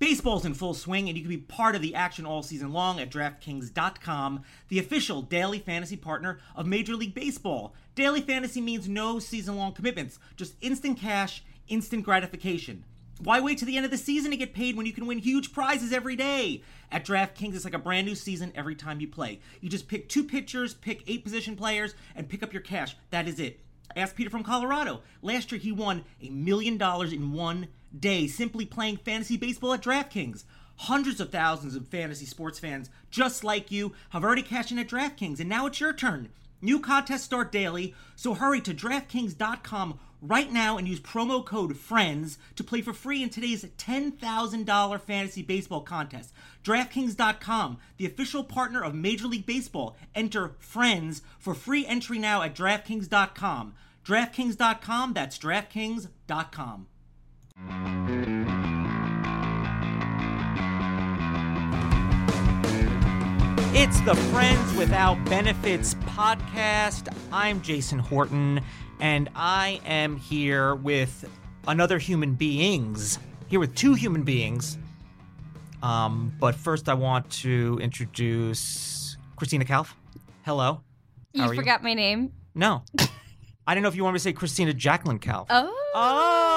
[0.00, 2.98] Baseball's in full swing, and you can be part of the action all season long
[2.98, 7.74] at DraftKings.com, the official daily fantasy partner of Major League Baseball.
[7.94, 12.86] Daily fantasy means no season long commitments, just instant cash, instant gratification.
[13.22, 15.18] Why wait to the end of the season to get paid when you can win
[15.18, 16.62] huge prizes every day?
[16.90, 19.40] At DraftKings, it's like a brand new season every time you play.
[19.60, 22.96] You just pick two pitchers, pick eight position players, and pick up your cash.
[23.10, 23.60] That is it.
[23.94, 25.02] Ask Peter from Colorado.
[25.20, 27.68] Last year, he won a million dollars in one
[27.98, 30.44] day simply playing fantasy baseball at DraftKings.
[30.76, 34.88] Hundreds of thousands of fantasy sports fans just like you have already cashed in at
[34.88, 36.28] DraftKings, and now it's your turn.
[36.62, 42.38] New contests start daily, so hurry to DraftKings.com right now and use promo code FRIENDS
[42.56, 46.32] to play for free in today's $10,000 fantasy baseball contest.
[46.62, 49.96] DraftKings.com, the official partner of Major League Baseball.
[50.14, 53.74] Enter FRIENDS for free entry now at DraftKings.com.
[54.04, 56.86] DraftKings.com, that's DraftKings.com.
[63.72, 67.14] It's the Friends Without Benefits podcast.
[67.30, 68.62] I'm Jason Horton,
[68.98, 71.28] and I am here with
[71.68, 73.18] another human beings.
[73.48, 74.78] Here with two human beings.
[75.82, 79.94] Um, but first, I want to introduce Christina Calph.
[80.44, 80.80] Hello.
[81.34, 81.56] You How you?
[81.56, 82.32] forgot my name.
[82.54, 82.82] No.
[83.66, 85.46] I didn't know if you wanted me to say Christina Jacqueline Calph.
[85.50, 85.76] Oh.
[85.94, 86.49] Oh.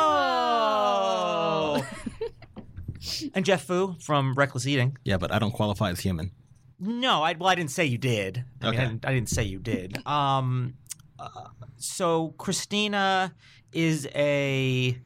[3.33, 4.97] And Jeff Fu from Reckless Eating.
[5.03, 6.31] Yeah, but I don't qualify as human.
[6.79, 8.38] No, I well, I didn't say you did.
[8.38, 8.78] I, mean, I, Okay.
[8.89, 10.05] didn't, I didn't say you did.
[10.07, 10.73] Um,
[11.19, 11.29] uh,
[11.78, 13.33] so Christina
[13.72, 14.97] is a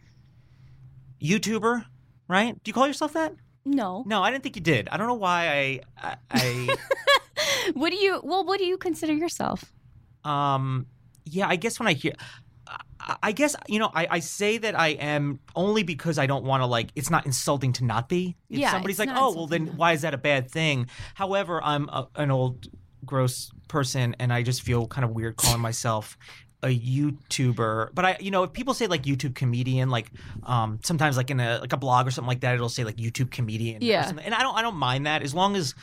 [1.22, 1.85] YouTuber,
[2.27, 2.53] right?
[2.63, 3.33] Do you call yourself that?
[3.66, 4.03] No.
[4.07, 4.88] No, I didn't think you did.
[4.89, 6.75] I don't know why I, I,
[7.73, 8.22] What do you?
[8.23, 9.73] Well, what do you consider yourself?
[10.23, 10.88] Um,
[11.25, 12.13] yeah, I guess when I hear.
[13.00, 16.62] I- guess you know I, I say that I am only because I don't want
[16.62, 18.35] to like it's not insulting to not be.
[18.50, 20.88] If Yeah, somebody's like, oh well, then why is that a bad thing?
[21.16, 22.68] However, I'm a, an old
[23.06, 26.18] gross person, and I just feel kind of weird calling myself
[26.63, 27.90] a YouTuber.
[27.94, 30.12] But I, you know, if people say like YouTube comedian, like
[30.44, 32.97] um sometimes like in a like a blog or something like that, it'll say like
[32.97, 33.81] YouTube comedian.
[33.81, 34.06] or Yeah.
[34.06, 34.25] something.
[34.25, 35.75] and I don't I don't mind that as long as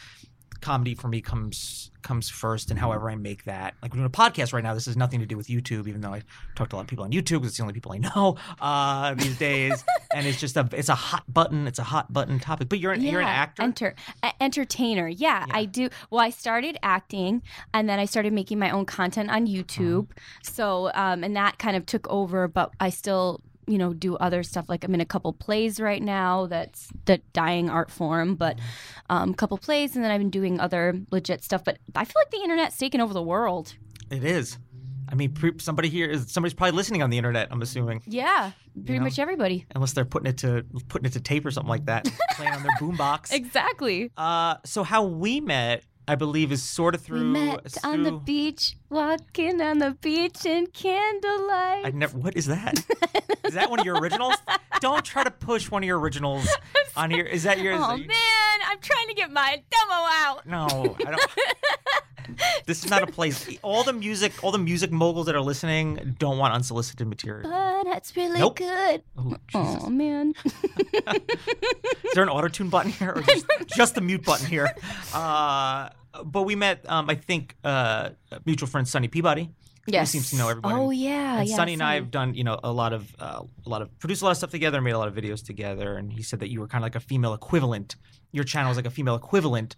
[0.64, 3.74] comedy for me comes comes first and however I make that.
[3.80, 4.74] Like we're doing a podcast right now.
[4.74, 6.22] This has nothing to do with YouTube, even though I
[6.54, 8.36] talk to a lot of people on YouTube 'cause it's the only people I know
[8.60, 9.82] uh, these days.
[10.14, 11.66] and it's just a it's a hot button.
[11.66, 12.68] It's a hot button topic.
[12.68, 13.62] But you're an, you're an actor.
[13.62, 13.94] Enter,
[14.40, 15.08] entertainer.
[15.08, 15.56] Yeah, Yeah.
[15.56, 15.88] I do.
[16.10, 17.42] Well, I started acting,
[17.72, 20.04] and then I started making my own content on YouTube.
[20.10, 20.20] Uh-huh.
[20.42, 22.48] So, um, and that kind of took over.
[22.48, 24.68] But I still, you know, do other stuff.
[24.68, 26.46] Like I'm in a couple plays right now.
[26.46, 29.16] That's the dying art form, but Uh-huh.
[29.16, 31.64] um, couple plays, and then I've been doing other legit stuff.
[31.64, 33.74] But I feel like the internet's taken over the world.
[34.10, 34.58] it is.
[35.06, 37.48] I mean, pre- somebody here is somebody's probably listening on the internet.
[37.50, 39.04] I'm assuming, Yeah, pretty know?
[39.04, 39.66] much everybody.
[39.74, 42.62] unless they're putting it to putting it to tape or something like that, playing on
[42.62, 43.32] their boombox.
[43.32, 44.10] Exactly.
[44.16, 47.20] Uh, so how we met, I believe, is sort of through.
[47.20, 51.86] we met on the beach, walking on the beach in candlelight.
[51.86, 52.18] I never.
[52.18, 52.84] What is that?
[53.44, 54.34] is that one of your originals?
[54.80, 56.46] Don't try to push one of your originals
[56.96, 57.24] on here.
[57.24, 57.72] Is that your?
[57.72, 60.46] is oh that man, I'm trying to get my demo out.
[60.46, 61.20] No, I don't.
[62.66, 63.48] this is not a place.
[63.62, 67.50] All the music, all the music moguls that are listening don't want unsolicited material.
[67.50, 68.56] But that's really Nope.
[68.56, 69.02] good.
[69.18, 69.82] Oh, Jesus.
[69.84, 70.34] Oh man.
[70.44, 74.74] Is there an auto tune button here, or just, just the mute button here?
[75.14, 75.90] Uh,
[76.24, 78.10] but we met, um, I think, uh,
[78.44, 79.50] mutual friend Sonny Peabody.
[79.86, 80.10] yes.
[80.10, 80.74] seems to know everybody.
[80.74, 81.56] Oh yeah, and yeah.
[81.56, 84.22] Sonny and I have done, you know, a lot of, uh, a lot of produced
[84.22, 86.50] a lot of stuff together, made a lot of videos together, and he said that
[86.50, 87.96] you were kind of like a female equivalent.
[88.32, 89.76] Your channel is like a female equivalent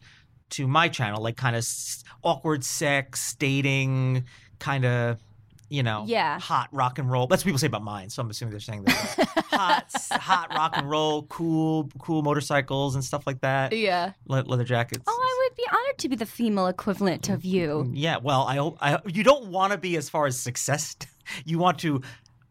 [0.50, 1.66] to my channel, like kind of
[2.22, 4.25] awkward sex, dating,
[4.58, 5.19] kind of,
[5.69, 6.38] you know, Yeah.
[6.38, 7.26] hot rock and roll.
[7.26, 10.75] That's what people say about mine, so I'm assuming they're saying that hot, hot rock
[10.76, 14.12] and roll, cool, cool motorcycles and stuff like that, Yeah.
[14.28, 15.02] Le- leather jackets.
[15.06, 17.90] Oh, I would be honored to be the female equivalent of you.
[17.93, 20.96] Yeah, well, I hope I, you don't want to be as far as success.
[21.44, 22.02] You want to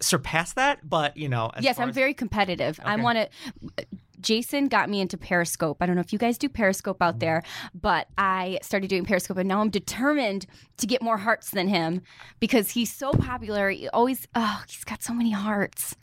[0.02, 1.50] surpass that, but you know.
[1.62, 2.78] Yes, I'm as- very competitive.
[2.84, 3.86] I want to.
[4.26, 5.78] Jason got me into Periscope.
[5.82, 7.44] I don't know if you guys do Periscope out there,
[7.74, 12.02] but I started doing Periscope, and now I'm determined to get more hearts than him
[12.40, 13.70] because he's so popular.
[13.70, 15.96] He always, oh, he's got so many hearts.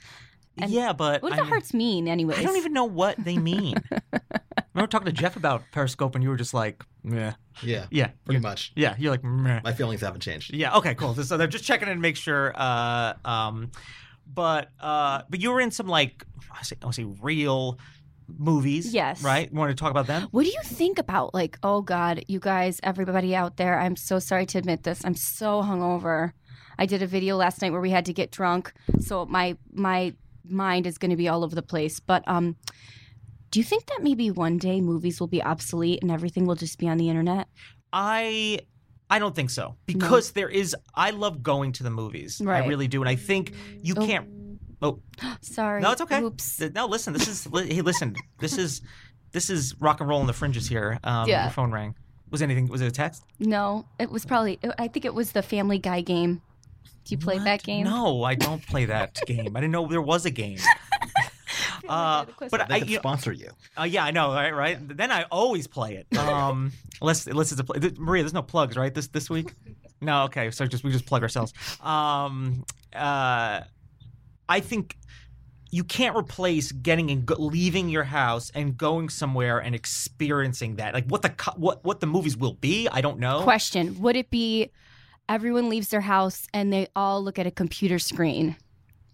[0.56, 2.38] And yeah, but What do I the mean- hearts mean, anyways?
[2.38, 3.74] I don't even know what they mean.
[4.12, 4.20] I
[4.74, 8.36] remember talking to Jeff about Periscope, and you were just like, "Yeah, Yeah, yeah, pretty
[8.38, 8.72] you- much.
[8.76, 9.60] yeah." You're like, Meh.
[9.64, 10.54] My feelings haven't changed.
[10.54, 10.76] Yeah.
[10.76, 10.94] Okay.
[10.94, 11.14] Cool.
[11.14, 12.52] So they're just checking in to make sure.
[12.54, 13.70] Uh, um,
[14.26, 17.78] but uh, but you were in some like I say I say real
[18.38, 18.92] movies.
[18.94, 19.22] Yes.
[19.22, 19.52] Right.
[19.52, 20.28] Want to talk about them?
[20.30, 24.18] What do you think about like, oh God, you guys, everybody out there, I'm so
[24.18, 25.04] sorry to admit this.
[25.04, 26.32] I'm so hungover.
[26.78, 30.14] I did a video last night where we had to get drunk, so my my
[30.44, 32.00] mind is going to be all over the place.
[32.00, 32.56] But um,
[33.50, 36.78] do you think that maybe one day movies will be obsolete and everything will just
[36.78, 37.46] be on the internet?
[37.92, 38.60] I
[39.10, 40.74] I don't think so because there is.
[40.94, 42.40] I love going to the movies.
[42.40, 43.52] I really do, and I think
[43.82, 44.06] you Oh.
[44.06, 44.26] can't.
[44.82, 44.98] Oh
[45.40, 45.80] Sorry.
[45.80, 46.20] no, it's okay.
[46.22, 46.60] Oops.
[46.74, 47.12] No, listen.
[47.12, 48.16] This is li- hey, listen.
[48.38, 48.82] This is
[49.32, 50.98] this is rock and roll in the fringes here.
[51.04, 51.44] Um, Yeah.
[51.44, 51.94] Your phone rang.
[52.30, 52.66] Was anything?
[52.68, 53.24] Was it a text?
[53.38, 54.58] No, it was probably.
[54.78, 56.40] I think it was the Family Guy game.
[57.04, 57.84] Do you play that game?
[57.84, 59.56] No, I don't play that game.
[59.56, 60.58] I didn't know there was a game.
[61.88, 63.50] Uh, but They I, could you, sponsor you.
[63.78, 64.54] uh, yeah, I know, right?
[64.54, 64.78] Right.
[64.96, 66.16] Then I always play it.
[66.16, 66.70] Um,
[67.00, 67.80] unless unless it's a play.
[67.80, 68.94] th- Maria, there's no plugs, right?
[68.94, 69.52] This this week.
[70.00, 70.50] No, okay.
[70.52, 71.52] So just we just plug ourselves.
[71.80, 72.64] Um,
[72.94, 73.62] uh,
[74.52, 74.98] I think
[75.70, 80.92] you can't replace getting and go, leaving your house and going somewhere and experiencing that.
[80.92, 83.42] Like what the what what the movies will be, I don't know.
[83.42, 84.70] Question: Would it be
[85.26, 88.56] everyone leaves their house and they all look at a computer screen?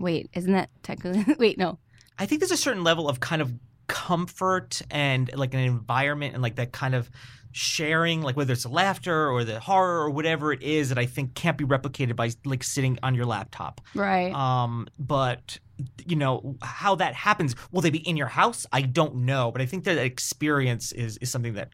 [0.00, 1.34] Wait, isn't that technically?
[1.38, 1.78] Wait, no.
[2.18, 3.52] I think there's a certain level of kind of
[3.86, 7.08] comfort and like an environment and like that kind of
[7.52, 11.06] sharing, like whether it's the laughter or the horror or whatever it is that I
[11.06, 13.80] think can't be replicated by like sitting on your laptop.
[13.94, 14.32] Right.
[14.32, 15.58] Um, but
[16.06, 17.54] you know how that happens.
[17.70, 18.66] Will they be in your house?
[18.72, 21.70] I don't know, but I think that experience is is something that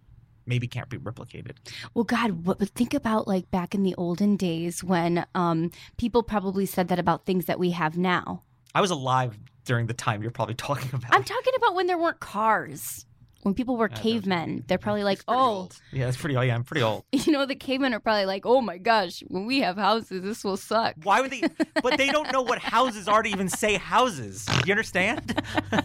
[0.47, 1.53] maybe can't be replicated.
[1.95, 6.23] well, God, what, but think about like back in the olden days when um, people
[6.23, 8.43] probably said that about things that we have now.
[8.75, 11.15] I was alive during the time you're probably talking about.
[11.15, 13.07] I'm talking about when there weren't cars.
[13.45, 15.77] When people were cavemen, they're probably like, "Oh, old.
[15.93, 16.35] yeah, that's pretty.
[16.35, 17.05] Oh, yeah, I'm pretty old.
[17.13, 20.43] you know, the cavemen are probably like, "Oh my gosh, when we have houses, this
[20.45, 21.43] will suck." Why would they?
[21.83, 24.47] But they don't know what houses are to even say houses.
[24.47, 25.39] Do you understand?
[25.73, 25.85] I'm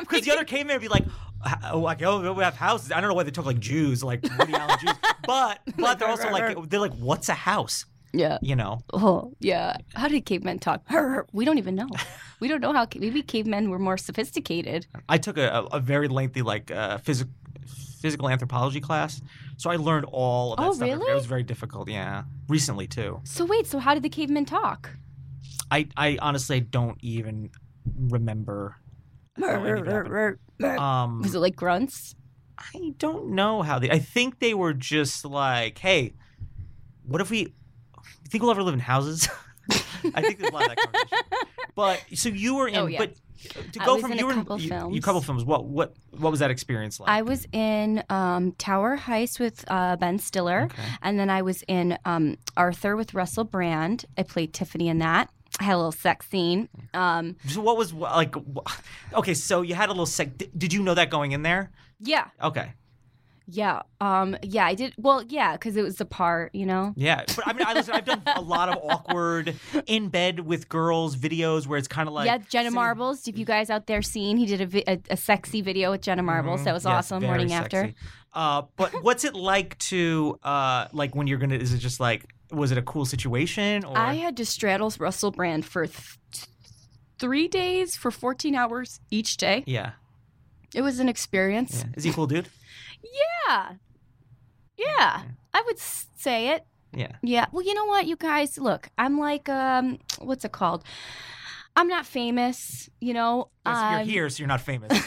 [0.00, 1.06] Because the other cavemen would be like,
[1.72, 2.92] oh, like, oh, we have houses.
[2.92, 4.96] I don't know why they talk like Jews, like Woody Allen Jews.
[5.26, 7.86] But but they're also like, they're like, what's a house?
[8.12, 8.38] Yeah.
[8.42, 8.80] You know?
[8.92, 9.76] Oh, yeah.
[9.94, 10.82] How did cavemen talk?
[11.32, 11.88] We don't even know.
[12.40, 12.86] We don't know how.
[12.96, 14.86] Maybe cavemen were more sophisticated.
[15.08, 17.32] I took a, a, very lengthy like uh, physical
[18.00, 19.20] physical anthropology class,
[19.56, 20.88] so I learned all of that Oh, stuff.
[20.88, 21.88] It was very difficult.
[21.88, 23.20] Yeah, recently too.
[23.24, 24.90] So wait, so how did the cavemen talk?
[25.72, 27.50] I I honestly don't even
[28.08, 28.76] remember.
[29.36, 30.38] how any of it happened.
[30.78, 32.14] Um, Was it like grunts?
[32.58, 33.90] I don't know how they.
[33.90, 36.14] I think they were just like, hey,
[37.04, 37.52] what if we?
[38.28, 39.26] You think we'll ever live in houses?
[40.14, 41.24] I think there's a lot of that conversation.
[41.74, 42.98] But so you were in, Oh, yeah.
[42.98, 43.14] but
[43.72, 44.94] to I go was from in a you were couple you, films.
[44.94, 45.44] you couple films.
[45.44, 47.08] What what what was that experience like?
[47.08, 50.82] I was in um, Tower Heist with uh, Ben Stiller, Okay.
[51.00, 54.04] and then I was in um, Arthur with Russell Brand.
[54.18, 55.30] I played Tiffany in that.
[55.58, 56.68] I had a little sex scene.
[56.92, 58.34] Um, So what was like?
[59.14, 60.26] Okay, so you had a little.
[60.36, 61.70] Did, did you know that going in there?
[62.00, 62.72] yeah, Okay,
[63.50, 64.66] yeah, um, yeah.
[64.66, 64.92] I did.
[64.98, 66.92] Well, yeah, because it was the part, you know.
[66.96, 67.24] yeah.
[67.34, 67.94] But I mean, I listen.
[67.94, 69.54] I've done a lot of awkward
[69.86, 73.26] in bed with girls videos where it's kind of like yeah, Jenna Marbles.
[73.26, 76.02] If you guys out there seen, he did a, vi- a, a sexy video with
[76.02, 76.64] Jenna Marbles.
[76.64, 77.22] That was Yes, awesome.
[77.22, 77.94] Morning after.
[78.34, 81.56] Uh, but what's it like to uh, like when you're gonna?
[81.56, 82.26] Is it just like?
[82.50, 83.84] Was it a cool situation?
[83.84, 86.46] Or I had to straddle Russell Brand for th-
[87.18, 89.64] three days for 14 hours each day.
[89.66, 89.92] yeah,
[90.74, 91.84] It was an experience.
[91.86, 91.92] yeah.
[91.96, 92.48] Is he a cool dude?
[93.02, 93.72] Yeah.
[94.76, 95.22] Yeah.
[95.54, 96.66] I would say it.
[96.94, 97.12] Yeah.
[97.22, 97.46] Yeah.
[97.52, 100.84] Well, you know what, you guys, look, I'm like, um, what's it called?
[101.76, 103.50] I'm not famous, you know.
[103.64, 104.90] Yes, you're um, here, so you're not famous.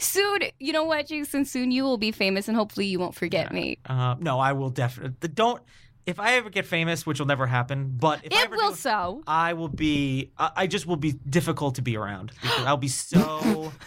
[0.00, 1.46] Soon, you know what, Jason?
[1.46, 3.78] Soon you will be famous, and hopefully you won't forget me.
[3.86, 5.62] Uh, no, I will definitely don't.
[6.04, 8.70] If I ever get famous, which will never happen, but if I It ever will
[8.70, 9.22] do, so.
[9.26, 10.32] I will be.
[10.36, 13.72] I I just will be difficult to be around because I'll be so.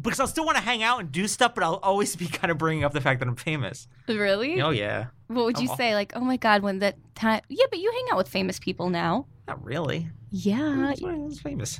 [0.00, 2.50] Because I'll still want to hang out and do stuff, but I'll always be kind
[2.50, 3.88] of bringing up the fact that I'm famous.
[4.08, 4.60] Really?
[4.60, 5.76] Oh yeah, What would you Oh.
[5.76, 5.94] say?
[5.94, 7.40] Like, oh my god, when that time?
[7.48, 9.26] Yeah, but you hang out with famous people now.
[9.48, 10.08] not really.
[10.30, 10.76] Yeah.
[10.88, 11.78] That's why I famous.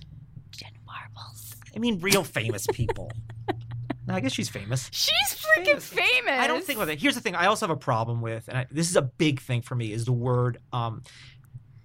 [0.50, 1.54] Jen Marbles.
[1.74, 3.10] I mean, real famous people.
[4.06, 4.88] no, I guess she's famous.
[4.92, 5.14] She's
[5.56, 5.86] freaking Famous.
[5.88, 6.38] famous.
[6.40, 7.00] I don't think about that.
[7.00, 7.34] Here's the thing.
[7.34, 9.92] I also have a problem with, and I, this is a big thing for me,
[9.92, 11.02] is the word um,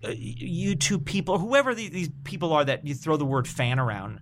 [0.03, 4.19] uh, YouTube people, whoever these, these people are that you throw the word fan around.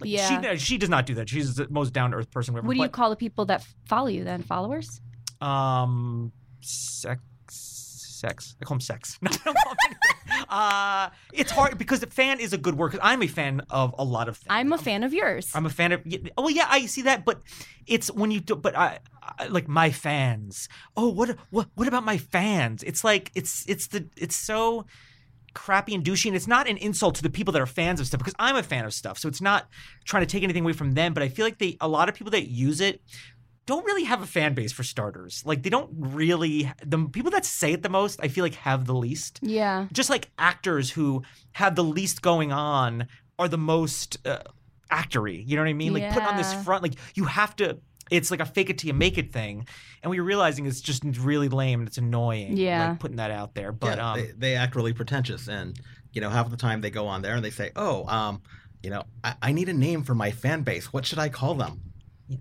[0.00, 0.52] Like, Yeah.
[0.54, 1.28] she she does not do that.
[1.28, 2.54] She's the most down to earth person.
[2.56, 2.66] Ever.
[2.66, 4.42] What do you But, call the people that follow you then?
[4.42, 5.00] Followers?
[5.40, 8.56] Um, sex, sex.
[8.60, 9.18] I call them sex.
[9.22, 9.96] No, call them
[10.50, 12.92] uh, it's hard because the fan is a good word.
[12.92, 14.46] 'cause I'm a fan of a lot of things.
[14.50, 15.50] I'm a fan of yours.
[15.54, 16.02] I'm a fan of.
[16.36, 17.40] Oh yeah, I see that, but
[17.86, 18.54] it's when you do.
[18.54, 20.68] But I, I like my fans.
[20.96, 22.82] Oh, what what what about my fans?
[22.82, 24.84] It's like it's it's the it's so
[25.54, 28.06] crappy and douchey, and it's not an insult to the people that are fans of
[28.06, 29.18] stuff because I'm a fan of stuff.
[29.18, 29.68] So it's not
[30.04, 31.14] trying to take anything away from them.
[31.14, 33.00] But I feel like they a lot of people that use it
[33.68, 35.42] don't really have a fan base for starters.
[35.44, 38.18] Like they don't really the people that say it the most.
[38.22, 39.86] I feel like have the least yeah.
[39.92, 44.38] just like actors who have the least going on are the most uh,
[44.90, 45.44] actory.
[45.46, 45.92] You know what I mean?
[45.92, 47.78] Like put on this front, like you have to.
[48.10, 49.66] It's like a fake it till you make it thing,
[50.02, 52.56] and what you're realizing is just really lame and it's annoying.
[52.56, 52.90] Yeah.
[52.90, 53.72] like putting that out there.
[53.72, 55.78] But yeah, um, they, they act really pretentious, and
[56.12, 58.40] you know, half the time they go on there and they say, "Oh, um,
[58.82, 60.92] you know, I, I need a name for my fan base.
[60.92, 61.80] What should I call them?"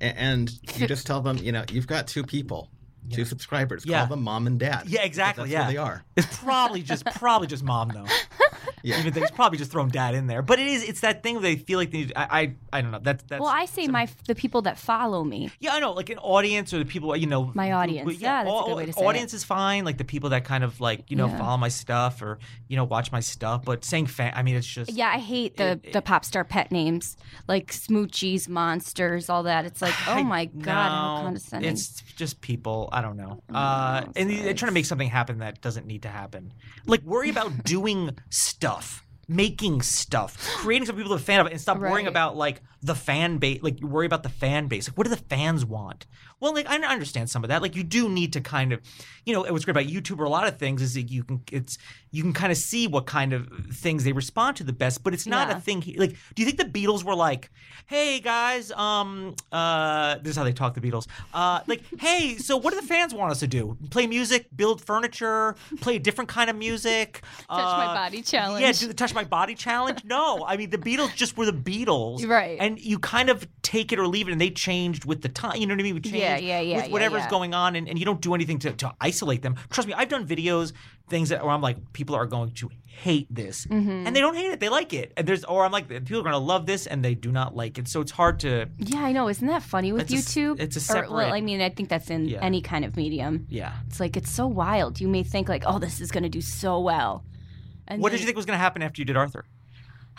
[0.02, 2.70] A- And you just tell them, you know, you've got two people,
[3.12, 3.86] two subscribers.
[3.86, 4.00] Yeah.
[4.00, 4.84] Call them mom and dad.
[4.88, 5.62] Yeah, exactly, That's yeah.
[5.64, 6.04] where they are.
[6.16, 8.06] it's probably just probably just mom though.
[8.84, 9.00] Yeah.
[9.00, 10.42] Even things probably just thrown dad in there.
[10.42, 12.00] But it is it's that thing where they feel like they.
[12.00, 13.00] Need, I, I I don't know.
[13.02, 13.40] That's that's.
[13.42, 15.50] Well, I say my the people that follow me.
[15.60, 15.94] Yeah, I know.
[15.94, 18.20] Like an audience or the people, you know, My audience.
[18.20, 19.04] Yeah, that's a good way to say.
[19.06, 19.84] Audience is fine.
[19.86, 21.38] Like the people that kind of like you know Yeah.
[21.40, 23.66] follow my stuff or you know watch my stuff.
[23.66, 26.44] But saying fan, I mean, it's just Yeah, I hate the It- the pop star
[26.44, 27.18] pet names
[27.48, 29.66] like smoochies, monsters, all that.
[29.66, 31.72] It's like, oh I- my god, how no, condescending.
[31.72, 32.90] It's just people.
[32.92, 33.42] I don't know.
[33.50, 36.54] Oh, Uh, and they're trying to make something happen that doesn't need to happen.
[36.86, 38.67] Like worry about doing stuff,
[39.28, 42.96] making stuff, creating some people to fan of it, and stop worrying about like the
[42.96, 43.62] fan base.
[43.62, 44.88] Like you worry about the fan base.
[44.88, 46.06] Like what do the fans want?
[46.39, 47.62] Well, like I understand some of that.
[47.62, 48.82] Like you do need to kind of,
[49.25, 51.41] you know, what's great about YouTube or a lot of things is that you can
[51.51, 51.77] it's
[52.12, 55.03] you can kind of see what kind of things they respond to the best.
[55.03, 55.58] But it's not Yeah.
[55.58, 55.84] a thing.
[55.98, 57.50] Like, do you think the Beatles were like,
[57.88, 61.08] "Hey guys, um, uh, this is how they talk the Beatles.
[61.34, 63.77] Uh, like, hey, so what do the fans want us to do?
[63.89, 68.62] Play music, build furniture, play a different kind of music, Touch my uh, body challenge.
[68.62, 70.03] Yeah, do the touch my body challenge.
[70.06, 72.58] No, I mean the Beatles just were the Beatles, Right.
[72.60, 75.58] And you kind of take it or leave it, and they changed with the time.
[75.60, 75.96] You know what I mean?
[75.96, 77.30] We changed Yeah, yeah, yeah, with yeah, whatever's yeah.
[77.30, 79.56] going on, and, and you don't do anything to, to isolate them.
[79.70, 80.74] Trust me, I've done videos,
[81.10, 84.06] things that where I'm like, people are going to hate this, Mm-hmm.
[84.08, 85.14] and they don't hate it; they like it.
[85.16, 87.56] And there's, or I'm like, people are going to love this, and they do not
[87.56, 87.88] like it.
[87.88, 89.30] So it's hard to, yeah, I know.
[89.30, 90.60] Isn't that funny with It's a YouTube?
[90.60, 92.40] it's a Or, well, separate- I mean, I think that's in Yeah.
[92.42, 93.46] any kind of medium.
[93.50, 93.74] yeah.
[93.88, 95.00] It's like it's so wild.
[95.00, 97.24] You may think like, oh, this is going to do so well.
[97.88, 99.46] And What did you think was going to happen after you did Arthur?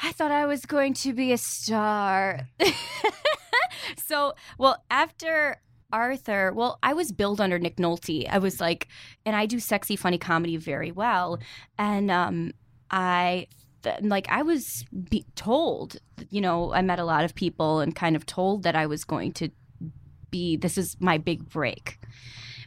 [0.03, 2.49] I thought I was going to be a star.
[4.07, 5.61] so, well, after
[5.93, 8.29] Arthur, well, I was billed under Nick Nolte.
[8.29, 8.89] I was like,
[9.25, 11.39] and I do sexy, funny comedy very well.
[11.79, 12.53] And um,
[12.91, 13.47] I,
[13.83, 15.97] th- like, I was be- told,
[16.31, 19.05] you know, I met a lot of people and kind of told that I was
[19.05, 19.51] going to
[20.31, 21.99] be, this is my big break.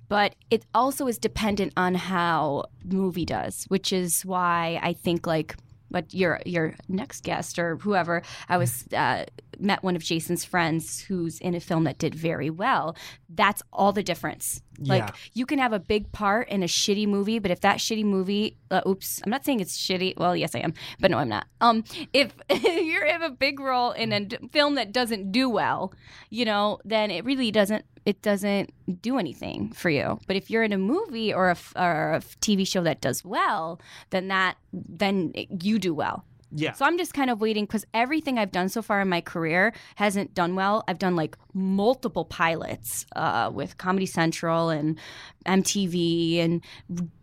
[0.10, 5.56] But it also is dependent on how movie does, which is why I think like
[5.92, 9.26] but your your next guest or whoever I was uh,
[9.60, 12.96] met one of Jason's friends who's in a film that did very well.
[13.30, 14.62] That's all the difference.
[14.80, 15.12] Like Yeah.
[15.34, 18.58] you can have a big part in a shitty movie, but if that shitty movie,
[18.72, 20.18] uh, oops, I'm not saying it's shitty.
[20.18, 21.46] Well, yes, I am, but no, I'm not.
[21.60, 25.94] Um, if you have a big role in a d- film that doesn't do well,
[26.30, 27.86] you know, then it really doesn't.
[28.04, 28.72] It doesn't
[29.04, 30.20] do anything for you.
[30.26, 33.24] But if you're in a movie or a, f- or a TV show that does
[33.24, 36.26] well, then that then it- you do well.
[36.54, 36.74] Yeah.
[36.74, 39.74] So I'm just kind of waiting because everything I've done so far in my career
[39.96, 40.84] hasn't done well.
[40.88, 44.98] I've done like multiple pilots uh, with Comedy Central and
[45.46, 46.62] MTV and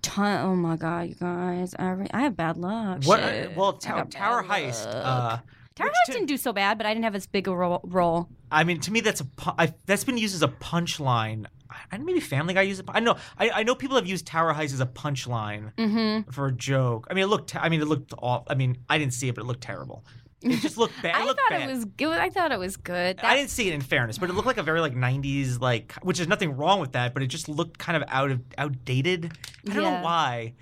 [0.03, 0.41] ton.
[0.45, 1.75] Oh my god, you guys!
[1.79, 3.05] I, I have bad luck.
[3.05, 3.21] What?
[3.21, 3.57] Shit.
[3.57, 4.87] well, I Tower, got Tower bad Heist.
[4.89, 5.39] Uh,
[5.75, 7.81] Tower Heist to- didn't do so bad, but I didn't have as big a ro-
[7.85, 8.29] role.
[8.51, 11.47] I mean, to me, that's a pu- I, that's been used as a punchline.
[11.93, 12.87] I maybe Family Guy used it.
[12.89, 13.17] I know.
[13.39, 16.31] I, I know people have used Tower Heist as a punchline Mm-hmm.
[16.31, 17.07] for a joke.
[17.11, 17.55] I mean, it looked.
[17.57, 18.45] I mean, it looked off.
[18.49, 20.05] I mean, I didn't see it, but it looked terrible.
[20.41, 21.15] It just looked bad.
[21.17, 21.69] I looked thought bad.
[21.69, 22.17] it was good.
[22.19, 23.19] I thought it was good.
[23.23, 25.95] I didn't see it in fairness, but it looked like a very like '90s like,
[26.03, 29.33] which is nothing wrong with that, but it just looked kind of out of outdated.
[29.69, 30.55] I don't know why.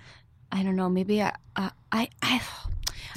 [0.51, 0.89] I don't know.
[0.89, 1.33] Maybe I.
[1.55, 2.09] Uh, I.
[2.21, 2.41] I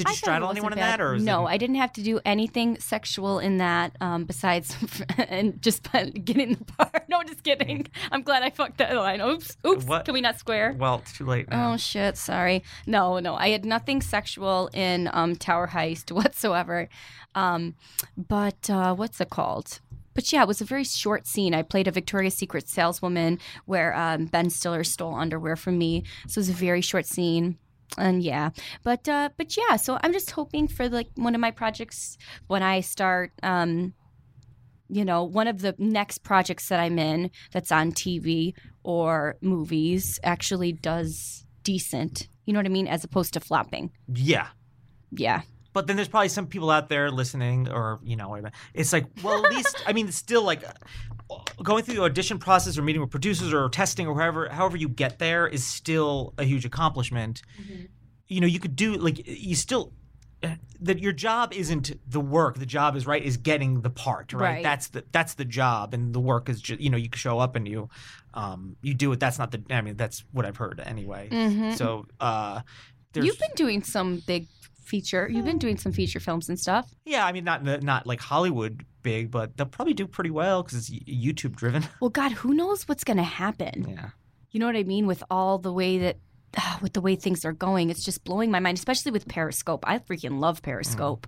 [0.04, 1.46] Did you straddle anyone in that, or no?
[1.46, 4.76] It, I didn't have to do anything sexual in that, um, besides
[5.18, 5.82] and just
[6.24, 6.90] getting the part.
[7.10, 7.88] No, just kidding.
[8.12, 9.20] I'm glad I fucked that line.
[9.20, 9.84] Oops, oops.
[9.84, 10.04] What?
[10.04, 10.76] Can we not square?
[10.78, 11.72] well, it's too late now.
[11.72, 12.16] Oh shit!
[12.16, 12.62] Sorry.
[12.86, 13.34] No, no.
[13.34, 16.88] I had nothing sexual in um, Tower Heist whatsoever.
[17.34, 17.74] Um,
[18.16, 19.80] but uh, what's it called?
[20.14, 21.54] But yeah, it was a very short scene.
[21.54, 26.04] I played a Victoria's Secret saleswoman where um, Ben Stiller stole underwear from me.
[26.26, 27.58] So it was a very short scene.
[27.98, 28.50] And yeah
[28.84, 32.16] but uh but yeah so i'm just hoping for like one of my projects
[32.46, 33.92] when i start um
[34.88, 38.54] you know one of the next projects that i'm in that's on tv
[38.84, 44.48] or movies actually does decent you know what i mean as opposed to flopping Yeah.
[45.12, 45.42] yeah
[45.72, 48.34] But then there's probably some people out there listening, or you know.
[48.74, 50.64] It's like, well, at least I mean, it's still like
[51.62, 54.88] going through the audition process or meeting with producers or testing or wherever, however you
[54.88, 57.42] get there is still a huge accomplishment.
[58.26, 59.92] You know, you could do like you still
[60.42, 62.58] uh, that your job isn't the work.
[62.58, 64.32] The job is right is getting the part.
[64.32, 64.40] Right.
[64.40, 64.62] Right.
[64.62, 67.56] That's the that's the job, and the work is just you know you show up
[67.56, 67.88] and you
[68.34, 69.20] um you do it.
[69.20, 69.62] That's not the.
[69.70, 71.28] I mean, that's what I've heard anyway.
[71.30, 71.76] Mhm.
[71.76, 72.60] So uh,
[73.14, 74.46] you've been doing some big
[74.90, 78.20] feature you've been doing some feature films and stuff Yeah, I mean, not not like
[78.20, 81.84] Hollywood big, but they'll probably do pretty well because it's YouTube driven.
[82.00, 83.86] well god who knows what's gonna happen?
[83.88, 84.10] Yeah,
[84.50, 85.06] you know what I mean?
[85.06, 86.18] With all the way that
[86.56, 89.84] ah, with the way things are going it's just blowing my mind especially with Periscope.
[89.86, 90.64] I freaking love mm.
[90.64, 91.26] Periscope.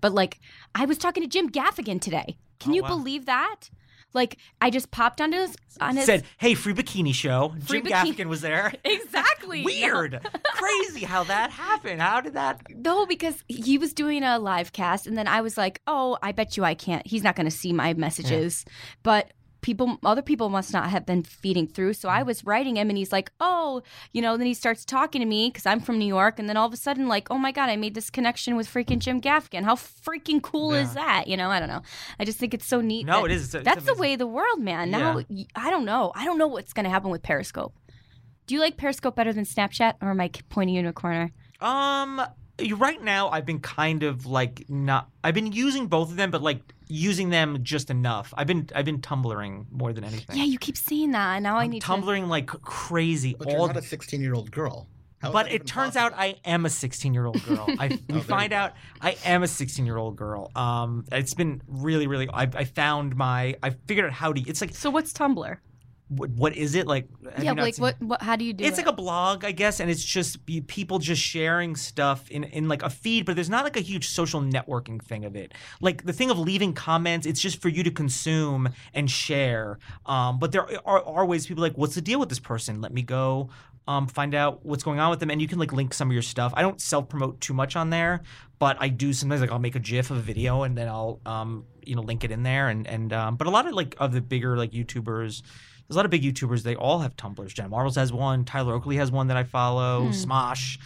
[0.00, 0.38] But like
[0.74, 2.38] I was talking to Jim Gaffigan today.
[2.60, 2.88] Can Oh, you wow.
[2.88, 3.70] believe that
[4.14, 7.92] like I just popped onto his on his said, "Hey, free bikini show." Free Jim
[7.92, 8.72] bikini- Gaffigan was there.
[8.84, 12.00] exactly Weird, crazy how that happened.
[12.00, 12.60] How did that?
[12.74, 16.32] No, because he was doing a live cast, and then I was like, "Oh, I
[16.32, 17.06] bet you I can't.
[17.06, 18.64] He's not going to see my messages."
[19.02, 21.94] But people, other people must not have been feeding through.
[21.94, 25.20] So I was writing him, and he's like, "Oh, you know." Then he starts talking
[25.20, 27.38] to me because I'm from New York, and then all of a sudden, like, "Oh
[27.38, 29.64] my god, I made this connection with freaking Jim Gaffigan.
[29.64, 31.82] How freaking cool is that?" You know, I don't know.
[32.20, 33.06] I just think it's so neat.
[33.06, 33.54] No, that- it is.
[33.54, 34.90] It's- That's the way of the world, man.
[34.90, 35.20] Now
[35.56, 36.12] I don't know.
[36.14, 37.74] I don't know what's going to happen with Periscope.
[38.46, 41.32] Do you like Periscope better than Snapchat, or am I pointing you in a corner?
[41.60, 42.22] Um,
[42.76, 45.08] right now I've been kind of like not.
[45.22, 48.32] I've been using both of them, but like using them just enough.
[48.36, 50.36] I've been I've been tumbling more than anything.
[50.36, 51.86] Yeah, you keep saying that, and now I I'm need to.
[51.86, 54.88] tumbling like crazy But all you're not a 16 year old girl.
[55.20, 56.14] How is but it turns possible?
[56.16, 57.66] out I am a 16 year old girl.
[57.78, 60.50] I we find out I am a 16 year old girl.
[60.54, 62.28] Um, it's been really, really.
[62.28, 63.56] I, I found my.
[63.62, 64.40] I figured out how to.
[64.48, 65.56] It's like So what's Tumblr?
[66.08, 67.06] What, what is it like?
[67.40, 68.22] yeah, like seen- what, what?
[68.22, 68.68] How do you do it?
[68.68, 68.86] It's it?
[68.86, 72.82] like a blog, I guess, and it's just people just sharing stuff in, in like
[72.82, 75.52] a feed, but there's not like a huge social networking thing of it.
[75.80, 79.78] Like the thing of leaving comments, it's just for you to consume and share.
[80.06, 82.80] Um, but there are, are ways people like, what's the deal with this person?
[82.80, 83.50] Let me go
[83.88, 86.12] um, find out what's going on with them, and you can like link some of
[86.12, 86.52] your stuff.
[86.54, 88.20] I don't self promote too much on there,
[88.58, 91.20] but I do sometimes like I'll make a GIF of a video and then I'll
[91.24, 93.96] um, you know link it in there, and and um, but a lot of like
[93.98, 95.42] of the bigger like YouTubers.
[95.88, 96.62] There's a lot of big YouTubers.
[96.62, 97.54] They all have Tumblrs.
[97.54, 98.44] Jen Marbles has one.
[98.44, 100.04] Tyler Oakley has one that I follow.
[100.04, 100.10] Hmm.
[100.10, 100.78] Smosh,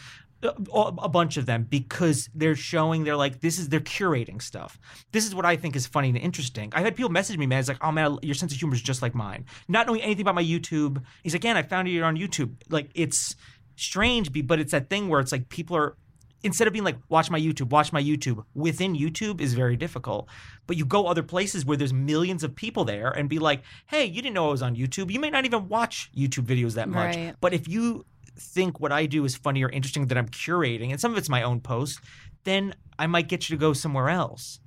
[0.42, 3.04] a, a bunch of them because they're showing.
[3.04, 4.78] They're like this is they're curating stuff.
[5.10, 6.72] This is what I think is funny and interesting.
[6.74, 7.60] I've had people message me, man.
[7.60, 9.44] It's like, oh man, your sense of humor is just like mine.
[9.68, 11.02] Not knowing anything about my YouTube.
[11.22, 12.54] He's like, man, I found you on YouTube.
[12.68, 13.36] Like it's
[13.76, 15.96] strange, but it's that thing where it's like people are
[16.44, 20.28] instead of being like watch my youtube watch my youtube within youtube is very difficult
[20.66, 24.04] but you go other places where there's millions of people there and be like hey
[24.04, 26.88] you didn't know i was on youtube you may not even watch youtube videos that
[26.88, 27.34] much Right.
[27.40, 28.04] but if you
[28.38, 31.28] think what i do is funny or interesting that i'm curating and some of it's
[31.28, 32.00] my own post
[32.44, 34.58] then i might get you to go somewhere else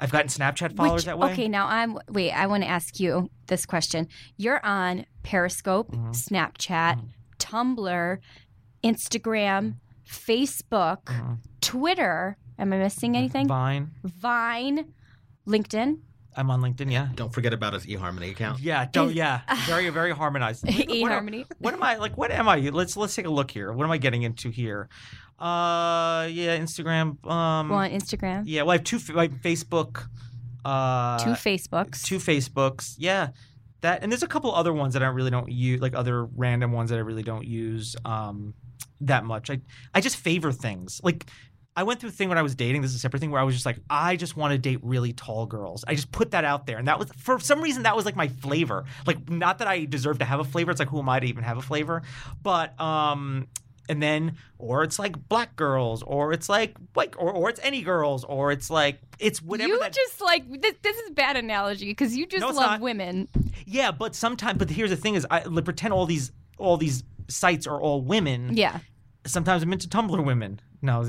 [0.00, 2.32] i've gotten snapchat followers Which, that way Okay, now I'm wait.
[2.32, 4.08] I want to ask you this question.
[4.36, 6.10] You're on Periscope, Mhm.
[6.10, 7.08] Snapchat, Mhm.
[7.38, 8.18] Tumblr,
[8.84, 9.76] Instagram,
[10.08, 11.38] Facebook, Mhm.
[11.60, 12.36] Twitter.
[12.58, 13.46] Am I missing anything?
[13.48, 14.86] vine Vine,
[15.46, 15.98] LinkedIn,
[16.38, 18.60] i'm on linkedin yeah Don't forget about his eHarmony account.
[18.60, 21.44] yeah don't yeah very very harmonized What- what- eHarmony.
[21.58, 22.16] what am I like?
[22.16, 22.56] What am I?
[22.56, 23.72] Let's let's take a look here.
[23.72, 24.88] What am I getting into here?
[25.38, 27.24] Uh, yeah, Instagram.
[27.26, 28.98] Um, Well, on Instagram, yeah, well, I have two.
[28.98, 30.08] fa- Like Facebook.
[30.64, 32.02] Uh, two Facebooks.
[32.02, 32.94] two Facebooks.
[32.98, 33.28] Yeah,
[33.82, 36.72] that and there's a couple other ones that I really don't use, like other random
[36.72, 38.54] ones that I really don't use um
[39.02, 39.50] that much.
[39.50, 39.60] I
[39.94, 41.26] I just favor things like.
[41.78, 42.80] I went through a thing when I was dating.
[42.80, 44.78] This is a separate thing where I was just like, I just want to date
[44.82, 45.84] really tall girls.
[45.86, 48.16] I just put that out there, and that was for some reason that was like
[48.16, 48.86] my flavor.
[49.06, 50.70] Like, not that I deserve to have a flavor.
[50.70, 52.00] It's like, who am I to even have a flavor?
[52.42, 53.46] But um,
[53.90, 57.82] and then or it's like black girls, or it's like like, or or it's any
[57.82, 59.68] girls, or it's like it's whatever.
[59.74, 62.80] you that, just like this, this is bad analogy because you just No, love not.
[62.80, 63.28] women.
[63.66, 67.04] Yeah, but sometimes, but here's the thing: is I like, pretend all these all these
[67.28, 68.56] sites are all women.
[68.56, 68.78] Yeah.
[69.26, 70.60] Sometimes I'm into Tumblr women.
[70.82, 71.04] No,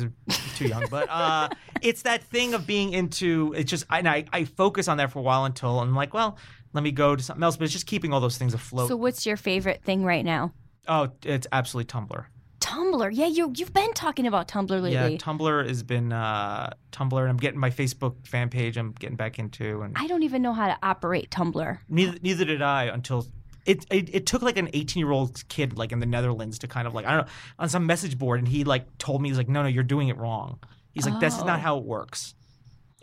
[0.55, 1.49] too young, but uh,
[1.81, 3.53] it's that thing of being into.
[3.55, 6.13] It's just I, and I I focus on that for a while until I'm like,
[6.13, 6.37] well,
[6.73, 7.57] let me go to something else.
[7.57, 8.87] But it's just keeping all those things afloat.
[8.87, 10.53] So what's your favorite thing right now?
[10.87, 12.25] oh, it's absolutely Tumblr.
[12.59, 13.09] Tumblr.
[13.13, 14.91] Yeah, you you've been talking about Tumblr lately.
[14.91, 18.77] Yeah, Tumblr has been uh, Tumblr, and I'm getting my Facebook fan page.
[18.77, 21.77] I'm getting back into, and I don't even know how to operate Tumblr.
[21.87, 23.27] neither neither did I until
[23.67, 26.67] it, it it took like an 18 year old kid like in the Netherlands to
[26.67, 29.29] kind of like I don't know on some message board, and he like told me
[29.29, 30.59] he's like, no, no, you're doing it wrong.
[30.93, 31.61] He's like, this is not Oh.
[31.61, 32.33] how it works.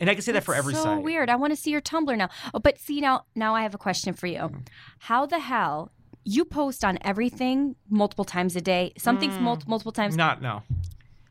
[0.00, 1.02] And I can say that for That's every so site.
[1.04, 1.30] weird.
[1.30, 2.28] I want to see your Tumblr now.
[2.52, 4.38] Oh, but see now, now I have a question for you.
[4.40, 4.58] Mm-hmm.
[4.98, 5.92] How the hell
[6.24, 8.92] you post on everything multiple times a day?
[8.98, 9.42] Something's Mm.
[9.42, 10.16] mul- multiple times.
[10.16, 10.62] Not no.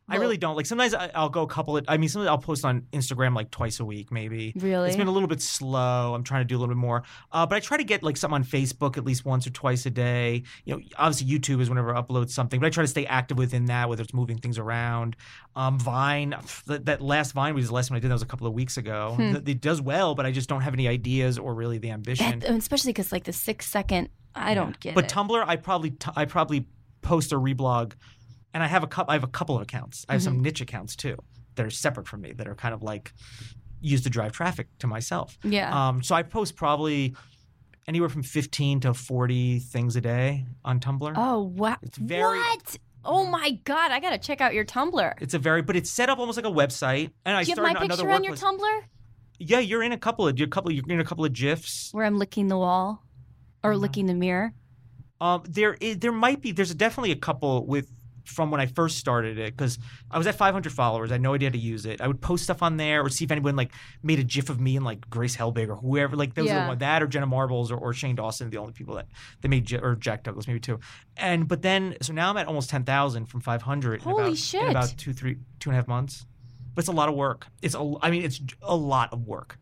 [0.09, 0.55] I really don't.
[0.55, 1.85] Like sometimes I, I'll go a couple of.
[1.87, 4.53] I mean, sometimes I'll post on Instagram like twice a week, maybe.
[4.57, 4.89] Really?
[4.89, 6.13] It's been a little bit slow.
[6.13, 8.17] I'm trying to do a little bit more, uh, but I try to get like
[8.17, 10.43] something on Facebook at least once or twice a day.
[10.65, 13.37] You know, obviously YouTube is whenever I upload something, but I try to stay active
[13.37, 15.15] within that, whether it's moving things around.
[15.55, 16.35] Um, Vine,
[16.67, 18.09] that, that last Vine was the last one I did.
[18.09, 19.13] That was a couple of weeks ago.
[19.15, 19.35] Hmm.
[19.37, 22.39] It, it does well, but I just don't have any ideas or really the ambition.
[22.39, 24.09] That- especially because like the six second.
[24.35, 25.11] I don't get But it.
[25.11, 26.65] Tumblr, I probably t- I probably
[27.03, 27.93] post or reblog,
[28.53, 29.11] and I have a couple.
[29.11, 30.05] I have a couple of accounts.
[30.09, 30.43] I have some Mm-hmm.
[30.43, 31.17] niche accounts too
[31.55, 33.13] that are separate from me that are kind of like
[33.81, 35.37] used to drive traffic to myself.
[35.43, 35.69] yeah.
[35.89, 37.15] Um, so I post probably
[37.87, 41.13] anywhere from fifteen to forty things a day on Tumblr.
[41.15, 41.77] oh wow.
[41.81, 42.77] it's very- What?
[43.05, 43.91] Oh my god!
[43.91, 45.13] I gotta check out your Tumblr.
[45.21, 47.11] It's a very, but it's set up almost like a website.
[47.25, 48.81] And I Do you have my picture on your Tumblr
[49.39, 50.71] Yeah, you're in a couple of you're a couple.
[50.71, 51.89] You're in a couple of gifs.
[51.91, 53.03] where I'm licking the wall
[53.61, 53.79] or Mhm.
[53.81, 54.53] licking the mirror?
[55.19, 57.91] Um, there is, there might be there's definitely a couple with
[58.25, 59.77] from when I first started it because
[60.09, 61.11] I was at 500 followers.
[61.11, 62.01] I had no idea how to use it.
[62.01, 64.59] I would post stuff on there or see if anyone like made a GIF of
[64.59, 66.15] me and like Grace Helbig or whoever.
[66.15, 66.63] Like those are Yeah.
[66.63, 69.07] the one that or Jenna Marbles or, or Shane Dawson, the only people that
[69.41, 70.79] they made or Jack Douglass maybe too.
[71.17, 73.93] And but then so now I'm at almost 10,000 from 500.
[73.95, 74.63] in Holy about, shit.
[74.63, 76.25] In about two three two and a half months.
[76.75, 77.47] But it's a lot of work.
[77.61, 79.59] It's a, I mean it's a lot of work.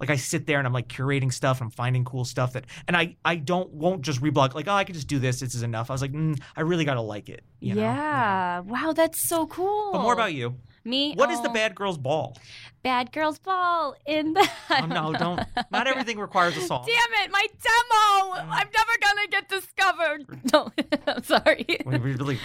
[0.00, 1.60] Like I sit there and I'm like curating stuff.
[1.60, 4.84] I'm finding cool stuff that, and I I don't won't just reblog like oh I
[4.84, 5.40] could just do this.
[5.40, 5.90] This is enough.
[5.90, 7.42] I was like mm, I really gotta like it.
[7.60, 7.82] You know?
[7.82, 8.60] yeah.
[8.60, 9.92] Wow, that's so cool.
[9.92, 10.54] But more about you.
[10.84, 11.14] me.
[11.14, 12.36] What is the Oh, bad girl's ball?
[12.82, 14.48] bad girls ball in the?
[14.70, 15.18] Oh, no, know.
[15.18, 15.40] don't.
[15.70, 16.86] Not everything requires a song.
[16.86, 18.50] Damn it, my demo!
[18.50, 20.24] I'm never gonna get discovered.
[20.52, 20.70] No,
[21.06, 21.66] I'm sorry.
[21.84, 22.38] We we really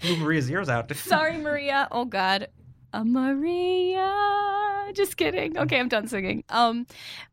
[0.00, 0.90] blew Maria's ears out.
[0.96, 1.86] sorry, Maria.
[1.92, 2.48] Oh God,
[2.92, 4.57] uh, Maria.
[4.94, 5.56] Just kidding.
[5.58, 6.44] Okay, I'm done singing.
[6.48, 6.86] Um,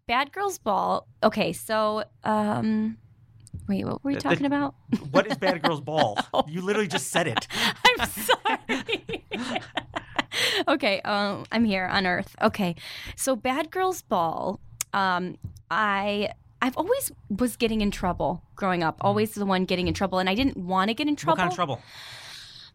[0.07, 1.07] Bad Girls Ball.
[1.23, 2.97] Okay, so um,
[3.67, 4.75] wait, what were we The- the- talking about?
[5.11, 6.17] What is bad girl's ball?
[6.47, 7.47] You literally just said it.
[7.85, 9.23] I'm sorry.
[10.67, 12.35] okay, um, I'm here on Earth.
[12.41, 12.75] Okay,
[13.15, 14.59] so Bad Girls Ball.
[14.93, 15.37] Um,
[15.71, 16.29] I
[16.61, 18.97] I've always was getting in trouble growing up.
[19.01, 21.33] Always the one getting in trouble, and I didn't want to get in trouble.
[21.33, 21.81] What kind of trouble?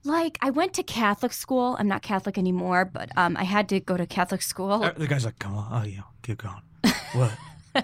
[0.05, 1.77] Like I went to Catholic school.
[1.79, 4.83] I'm not Catholic anymore, but um, I had to go to Catholic school.
[4.83, 5.83] Uh, The guy's like, come on.
[5.83, 6.01] Oh, yeah.
[6.23, 6.63] Keep going.
[7.13, 7.33] What?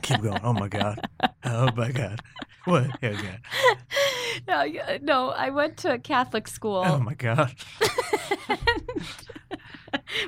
[0.02, 0.40] Keep going.
[0.42, 1.06] Oh, my God.
[1.44, 2.20] Oh, my God.
[2.64, 2.86] What?
[3.02, 3.40] Oh, God.
[4.48, 6.82] no, yeah, no, I went to Catholic school.
[6.86, 7.52] Oh, my God.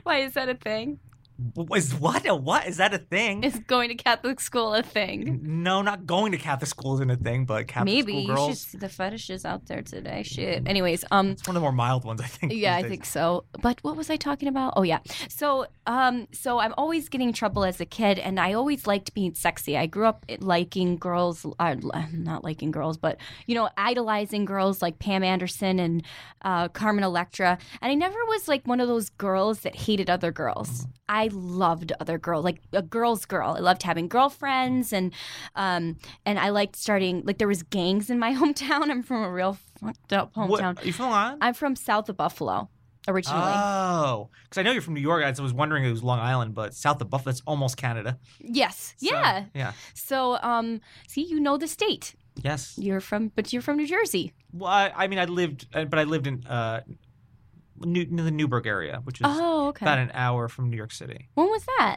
[0.03, 0.99] Why is that a thing?
[1.75, 2.27] Is what?
[2.27, 2.67] A what?
[2.67, 3.45] Is that a thing?
[3.45, 5.41] Is going to Catholic school a thing?
[5.43, 8.35] No, not going to Catholic school isn't a thing, but Catholic Maybe school you should
[8.37, 8.61] girls.
[8.61, 10.25] see the fetishes out there today.
[10.25, 10.67] Shit.
[10.67, 12.53] Anyways, um, It's one of the more mild ones, I think.
[12.55, 13.45] yeah, I think so.
[13.63, 14.73] But what was I talking about?
[14.77, 14.99] Oh yeah.
[15.29, 19.15] So um so I'm always getting in trouble as a kid and I always liked
[19.15, 19.77] being sexy.
[19.77, 21.77] I grew up liking girls uh,
[22.13, 26.03] not liking girls, but you know, idolizing girls like Pam Anderson and
[26.43, 27.59] uh, Carmen Electra.
[27.81, 30.87] And I never was like one of those girls that hated other girls.
[31.09, 33.55] I loved other girls, like a girl's girl.
[33.57, 35.13] I loved having girlfriends and
[35.57, 38.91] um and I liked starting like there was gangs in my hometown.
[38.91, 40.49] I'm from a real fucked up hometown.
[40.49, 40.63] What?
[40.83, 41.39] Are you from Long?
[41.41, 42.69] I'm from south of Buffalo
[43.07, 43.41] originally.
[43.55, 45.25] Oh, because I know you're from New York.
[45.25, 48.19] I was wondering it was Long Island, but south of Buffalo, that's almost Canada.
[48.39, 48.95] yes.
[48.99, 49.45] So, yeah.
[49.55, 49.73] Yeah.
[49.95, 52.15] So um see you know the state.
[52.43, 52.75] Yes.
[52.77, 54.33] You're from but you're from New Jersey.
[54.53, 56.81] Well, I, I mean, I lived, uh, but I lived in uh,
[57.85, 59.85] New, near the Newburgh area, which is Oh, okay.
[59.85, 61.29] about an hour from New York City.
[61.35, 61.97] when was that?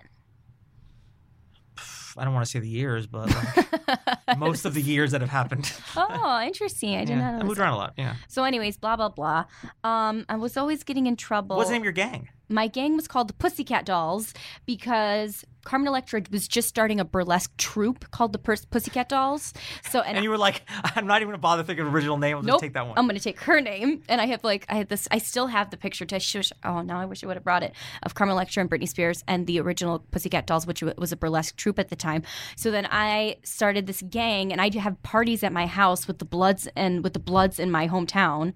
[2.18, 5.30] I don't want to say the years, but like, most of the years that have
[5.30, 5.72] happened.
[5.96, 6.96] Oh, interesting.
[6.96, 7.16] I did yeah.
[7.22, 7.46] not I know.
[7.46, 7.94] moved around a lot.
[7.98, 8.16] Yeah.
[8.28, 9.46] So anyways, blah blah blah.
[9.86, 11.56] Um I was always getting in trouble.
[11.56, 12.28] What's the name of your gang?
[12.50, 14.34] My gang was called the Pussycat Dolls
[14.66, 19.54] because Carmen Electra was just starting a burlesque troupe called the Pers- Pussycat Dolls.
[19.90, 20.64] So and, And you were like,
[20.96, 22.38] I'm not even gonna bother thinking of original name.
[22.38, 22.62] I'll Nope.
[22.62, 22.98] take that one.
[22.98, 25.08] I'm gonna take her name, and I have like I had this.
[25.12, 26.52] I still have the picture to shush.
[26.64, 29.24] Oh, now I wish I would have brought it of Carmen Electra and Britney Spears
[29.28, 32.24] and the original Pussycat Dolls, which was a burlesque troupe at the time.
[32.56, 36.26] So then I started this gang, and I'd have parties at my house with the
[36.26, 38.54] Bloods and with the Bloods in my hometown.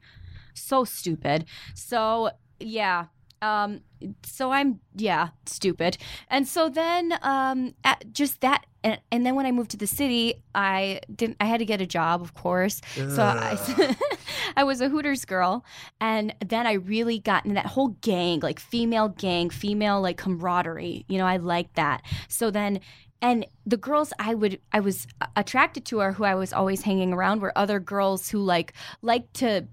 [0.53, 1.45] So stupid.
[1.73, 3.05] So yeah.
[3.41, 3.81] Um,
[4.23, 5.97] so I'm yeah stupid,
[6.29, 7.73] and so then um,
[8.11, 11.37] just that, and, and then when I moved to the city, I didn't.
[11.39, 12.81] I had to get a job, of course.
[12.95, 13.95] So I,
[14.57, 15.65] I was a Hooters girl,
[15.99, 21.05] and then I really got into that whole gang, like female gang, female like camaraderie.
[21.07, 22.01] You know, I liked that.
[22.27, 22.79] So then
[23.21, 27.13] and the girls I would I was attracted to or who I was always hanging
[27.13, 29.67] around were other girls who like like to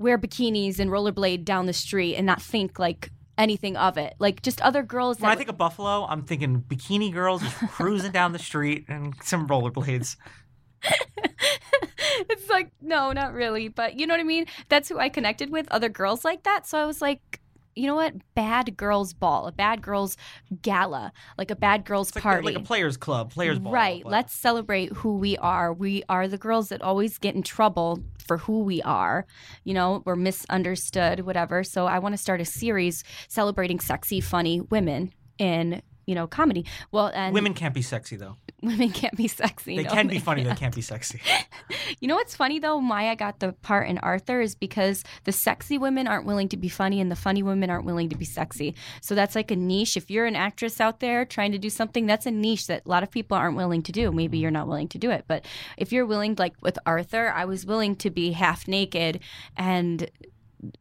[0.00, 4.14] wear bikinis and rollerblade down the street and not think like anything of it.
[4.18, 7.56] Like just other girls that When I think of Buffalo, I'm thinking bikini girls just
[7.70, 10.16] cruising down the street and some rollerblades.
[12.30, 14.46] it's like no, not really, but you know what I mean?
[14.70, 16.66] That's who I connected with, other girls like that.
[16.66, 17.40] So I was like
[17.76, 18.14] you know what?
[18.34, 20.16] Bad girls ball, a bad girls
[20.62, 22.44] gala, like a bad girls like, party.
[22.46, 23.72] like a players club, players ball.
[23.72, 24.02] Right.
[24.02, 25.72] but- Let's celebrate who we are.
[25.72, 29.26] We are the girls that always get in trouble for who we are.
[29.64, 31.64] You know, we're misunderstood, whatever.
[31.64, 36.66] So I want to start a series celebrating sexy, funny women in, you know, comedy.
[36.92, 38.36] Well, and Women can't be sexy though.
[38.62, 39.76] women can't be sexy.
[39.76, 40.42] They no, can be funny.
[40.42, 40.60] They can't.
[40.60, 41.20] can't be sexy.
[42.00, 42.80] You know what's funny though?
[42.80, 46.68] Maya got the part in Arthur is because the sexy women aren't willing to be
[46.68, 48.74] funny and the funny women aren't willing to be sexy.
[49.02, 49.96] So that's like a niche.
[49.96, 52.88] If you're an actress out there trying to do something, that's a niche that a
[52.88, 54.10] lot of people aren't willing to do.
[54.12, 54.42] Maybe mm-hmm.
[54.42, 55.44] you're not willing to do it, but
[55.76, 59.20] if you're willing, like with Arthur, I was willing to be half naked
[59.56, 60.10] and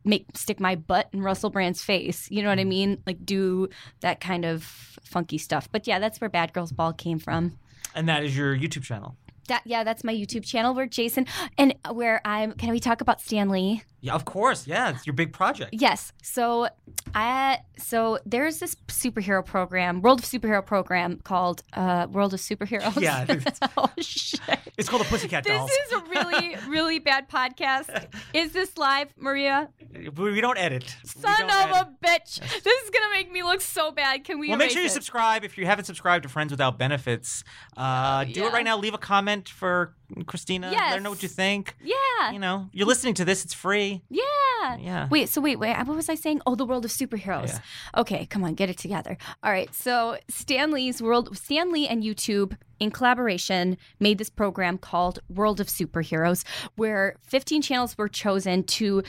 [0.03, 2.29] make stick my butt in Russell Brand's face.
[2.29, 2.69] You know what I mm-hmm.
[2.69, 3.03] mean?
[3.05, 3.69] Like do
[4.01, 4.63] that kind of
[5.03, 5.69] funky stuff.
[5.71, 7.57] But yeah, that's where Bad Girls Ball came from.
[7.99, 9.17] And that is your YouTube channel.
[9.49, 11.25] That yeah, that's my YouTube channel where Jason
[11.57, 12.53] and where I'm.
[12.53, 13.83] Can we talk about Stan Lee?
[14.01, 14.65] Yeah, of course.
[14.65, 15.71] Yeah, it's your big project.
[15.73, 16.13] Yes.
[16.23, 16.69] So
[17.13, 22.99] I so there's this superhero program, World of Superhero program called uh, World of Superheroes.
[23.01, 24.39] Yeah, it's- oh shit.
[24.77, 25.69] It's called the Pussycat This Dolls.
[25.69, 28.07] This is a really, really bad podcast.
[28.33, 29.69] Is this live, Maria?
[30.15, 30.95] We don't edit.
[31.03, 31.87] Son don't of edit.
[32.01, 32.63] a bitch!
[32.63, 34.23] This is gonna make me look so bad.
[34.23, 34.49] Can we?
[34.49, 34.91] Well, make sure you it?
[34.91, 37.43] subscribe if you haven't subscribed to Friends Without Benefits.
[37.75, 38.47] Uh, do yeah.
[38.47, 38.77] it right now.
[38.77, 40.71] Leave a comment for Christina.
[40.71, 41.75] Let her know what you think.
[41.83, 43.43] Yeah, You know, you're listening to this.
[43.45, 43.88] It's free.
[44.09, 44.77] Yeah.
[44.77, 45.07] Yeah.
[45.09, 45.75] Wait, so wait, wait.
[45.77, 46.41] What was I saying?
[46.45, 47.53] Oh, the world of superheroes.
[47.53, 48.01] Yeah.
[48.01, 49.17] Okay, come on, get it together.
[49.43, 54.77] All right, so Stan Lee's World, Stan Lee and YouTube in collaboration made this program
[54.77, 56.43] called World of Superheroes,
[56.75, 59.03] where 15 channels were chosen to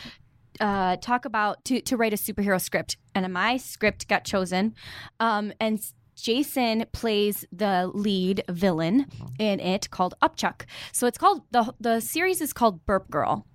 [0.60, 4.74] uh, talk about to to write a superhero script, and my script got chosen,
[5.18, 5.80] um, and.
[6.20, 9.06] Jason plays the lead villain
[9.38, 10.62] in it called Upchuck.
[10.92, 13.46] So it's called the the series is called Burp Girl.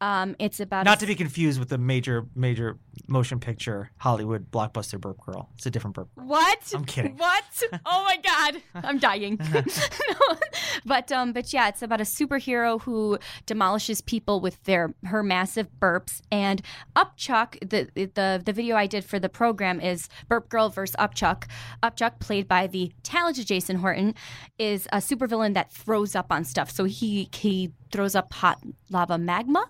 [0.00, 4.50] Um, it's about Not a- to be confused with the major, major motion picture Hollywood
[4.50, 5.50] blockbuster Burp Girl.
[5.56, 6.08] It's a different Burp.
[6.16, 6.26] Girl.
[6.26, 6.72] What?
[6.74, 7.16] I'm kidding.
[7.16, 7.44] What?
[7.86, 9.38] Oh my god, I'm dying.
[9.52, 9.62] No.
[10.86, 15.68] But um, but yeah, it's about a superhero who demolishes people with their her massive
[15.80, 16.20] burps.
[16.30, 16.60] And
[16.96, 21.44] Upchuck, the the the video I did for the program is Burp Girl versus Upchuck.
[21.82, 24.14] Upchuck, played by the talented Jason Horton,
[24.58, 26.70] is a supervillain that throws up on stuff.
[26.70, 29.68] So he he throws up hot lava magma,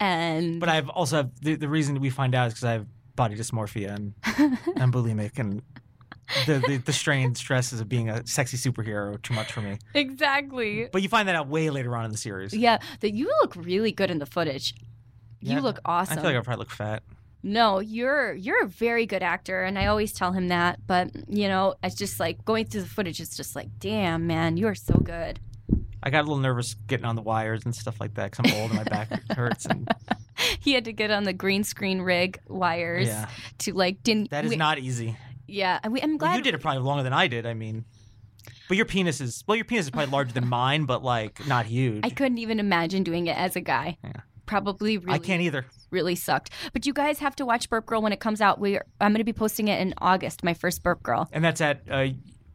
[0.00, 2.86] and But I've also have, the the reason we find out is because I have
[3.16, 4.14] body dysmorphia and
[4.80, 5.62] I'm bulimic and.
[6.46, 9.76] The, the the strain stresses of being a sexy superhero too much for me.
[9.92, 10.88] exactly.
[10.90, 12.54] But you find that out way later on in the series.
[12.54, 14.74] Yeah, that you look really good in the footage.
[15.40, 16.18] Yeah, You look awesome.
[16.18, 17.02] I feel like I probably look fat.
[17.46, 20.78] No, you're you're a very good actor, and I always tell him that.
[20.86, 23.20] But you know, it's just like going through the footage.
[23.20, 25.38] It's just like, damn, man, you are so good.
[26.02, 28.60] I got a little nervous getting on the wires and stuff like that because I'm
[28.60, 29.66] old and my back hurts.
[29.66, 29.86] And
[30.60, 33.28] He had to get on the green screen rig wires yeah,
[33.58, 34.30] to like didn't.
[34.30, 35.16] that is we- not easy.
[35.46, 37.44] Yeah, we, I'm Well, glad you did it probably longer than I did.
[37.44, 37.84] I mean,
[38.68, 41.66] but your penis is well, your penis is probably larger than mine, but like not
[41.66, 42.00] huge.
[42.04, 43.98] I couldn't even imagine doing it as a guy.
[44.02, 44.12] Yeah.
[44.46, 45.66] Probably really, I can't either.
[45.90, 46.50] really sucked.
[46.72, 48.60] But you guys have to watch Burp Girl when it comes out.
[48.60, 50.42] We I'm going to be posting it in August.
[50.44, 51.28] My first Burp Girl.
[51.32, 52.08] And that's at uh,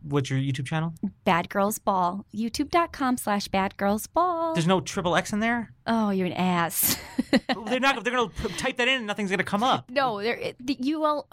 [0.04, 0.94] what's your YouTube channel?
[1.26, 2.26] Bad Girls Ball.
[2.34, 4.54] YouTube.com slash Bad Girls Ball.
[4.54, 5.72] There's no triple X in there.
[5.88, 6.98] Oh, you're an ass.
[7.66, 8.04] they're not.
[8.04, 9.90] They're gonna p- type that in and nothing's gonna come up.
[9.90, 11.28] No, there you will.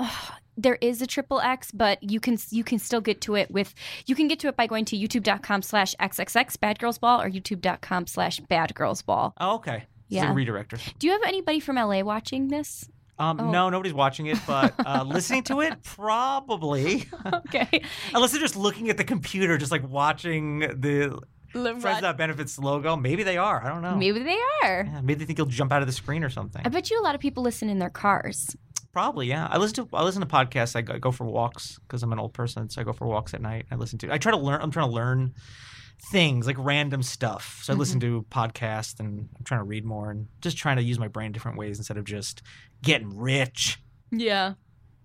[0.57, 3.75] there is a triple X, but you can you can still get to it with
[4.07, 7.31] you can get to it by going to youtube.com slash xxx bad girls ball or
[7.31, 9.35] youtube.com slash bad girls ball.
[9.39, 9.85] Oh, okay.
[10.09, 10.31] Yeah.
[10.31, 10.81] a redirector.
[10.99, 12.89] Do you have anybody from LA watching this?
[13.19, 13.51] Um, Oh.
[13.51, 17.09] No, nobody's watching it, but uh, listening to it, probably.
[17.33, 17.83] Okay.
[18.15, 21.19] Unless they're just looking at the computer, just like watching the
[21.53, 22.97] Friends Without Benefits logo.
[22.97, 23.65] Maybe they are.
[23.65, 23.97] I don't know.
[23.97, 24.85] Maybe they are.
[24.85, 26.61] Yeah, maybe they think you'll jump out of the screen or something.
[26.65, 28.55] I bet you a lot of people listen in their cars.
[28.93, 29.49] Probably, yeah.
[29.51, 30.77] I listen to I listen to podcasts.
[30.77, 33.07] I go, I go for walks because I'm an old person, so I go for
[33.07, 33.67] walks at night.
[33.71, 34.13] I listen to.
[34.13, 34.61] I try to learn.
[34.61, 35.35] I'm trying to learn
[36.11, 37.61] things like random stuff.
[37.63, 37.81] So I mm-hmm.
[37.81, 41.09] listen to podcasts and I'm trying to read more and just trying to use my
[41.09, 42.43] brain different ways instead of just
[42.83, 43.79] getting rich.
[44.11, 44.55] Yeah.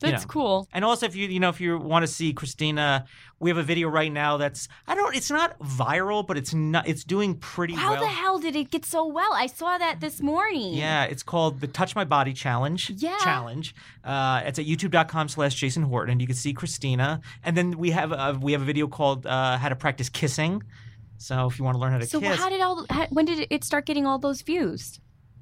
[0.01, 0.27] That's know.
[0.27, 0.67] cool.
[0.73, 3.05] And also, if you you know if you want to see Christina,
[3.39, 5.15] we have a video right now that's I don't.
[5.15, 6.87] It's not viral, but it's not.
[6.87, 7.81] It's doing pretty well.
[7.81, 8.01] How well.
[8.01, 9.33] the hell did it get so well?
[9.33, 10.73] I saw that this morning.
[10.73, 12.89] Yeah, it's called the Touch My Body Challenge.
[12.97, 13.17] Yeah.
[13.19, 13.73] Challenge.
[14.03, 16.19] Uh, it's at youtube.com slash Jason Horton.
[16.19, 17.21] You can see Christina.
[17.43, 20.63] And then we have a, we have a video called uh, How to Practice Kissing.
[21.17, 22.85] So if you want to learn how to So kiss, So how did all?
[22.89, 24.99] How, when did it start getting all those views?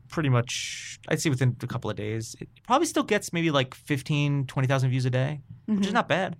[0.09, 2.35] Pretty much, I'd say within a couple of days.
[2.41, 5.85] It probably still gets maybe like 15, 20,000 views a day, which Mm-hmm.
[5.87, 6.35] is not bad.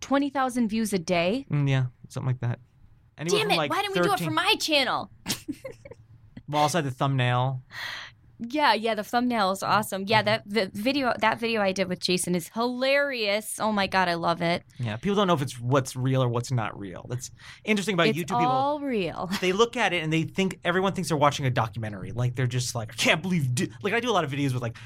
[0.00, 1.46] Twenty thousand views a day.
[1.50, 2.58] Mm, yeah, something like that.
[3.16, 3.56] Anywhere Damn it!
[3.56, 5.10] like, Why didn't we do it for my channel?
[6.46, 7.62] Well, also had the thumbnail.
[8.38, 10.04] Yeah, yeah, the thumbnail is awesome.
[10.06, 10.26] Yeah, mm-hmm.
[10.26, 13.58] that the video that video I did with Jason is hilarious.
[13.60, 14.64] Oh my god, I love it.
[14.78, 17.06] Yeah, people don't know if it's what's real or what's not real.
[17.08, 17.30] That's
[17.64, 18.46] interesting about it's YouTube people.
[18.46, 19.30] all real.
[19.40, 22.12] they look at it and they think everyone thinks they're watching a documentary.
[22.12, 23.48] Like they're just like, I can't believe.
[23.82, 24.76] Like I do a lot of videos with like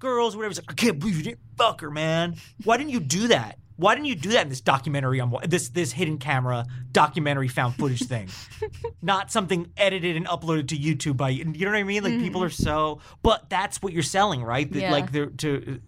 [0.00, 0.50] girls, or whatever.
[0.50, 2.36] It's like, I can't believe you didn't fuck her, man.
[2.64, 3.58] Why didn't you do that?
[3.80, 5.20] Why didn't you do that in this documentary?
[5.20, 8.28] On this this hidden camera documentary found footage thing,
[9.02, 12.04] not something edited and uploaded to YouTube by you know what I mean?
[12.04, 14.70] Like people are so, but that's what you're selling, right?
[14.70, 14.92] Yeah.
[14.92, 15.80] Like they're to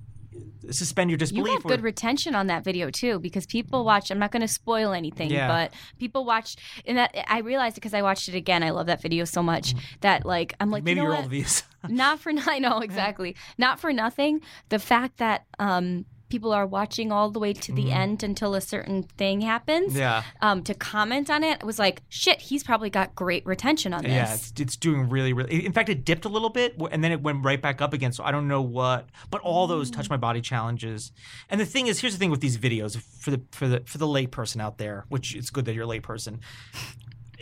[0.66, 1.48] uh, suspend your disbelief.
[1.48, 4.10] You have good or- retention on that video too, because people watch.
[4.10, 5.48] I'm not going to spoil anything, Yeah.
[5.48, 8.62] but people watch, and that I realized it because I watched it again.
[8.62, 11.16] I love that video so much that like I'm like, maybe you know you're what?
[11.24, 11.62] all the views.
[11.88, 13.36] not for I know exactly.
[13.58, 14.40] Not for nothing.
[14.70, 18.60] The fact that um people are watching all the way to the end until a
[18.62, 19.94] certain thing happens.
[19.94, 20.22] Yeah.
[20.40, 24.02] Um, to comment on it, I was like, shit, he's probably got great retention on
[24.02, 24.12] this.
[24.12, 25.62] Yeah, it's, it's doing really, really.
[25.66, 28.12] In fact, it dipped a little bit, and then it went right back up again.
[28.12, 31.12] So I don't know what, but all those touch my body challenges.
[31.50, 33.98] And the thing is, here's the thing with these videos for the for the for
[33.98, 36.00] the lay person out there, which it's good that you're a lay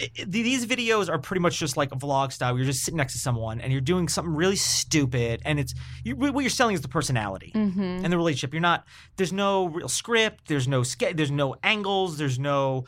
[0.01, 0.15] person.
[0.19, 2.57] I- I- These videos are pretty much just like a vlog style.
[2.57, 6.17] You're just sitting next to someone and you're doing something really stupid, and it's you,
[6.17, 7.81] what you're selling is the personality Mm-hmm.
[8.05, 8.53] and the relationship.
[8.55, 8.85] You're not.
[9.17, 10.49] There's no real script.
[10.49, 12.19] There's no ske- There's no angles.
[12.19, 12.85] There's no.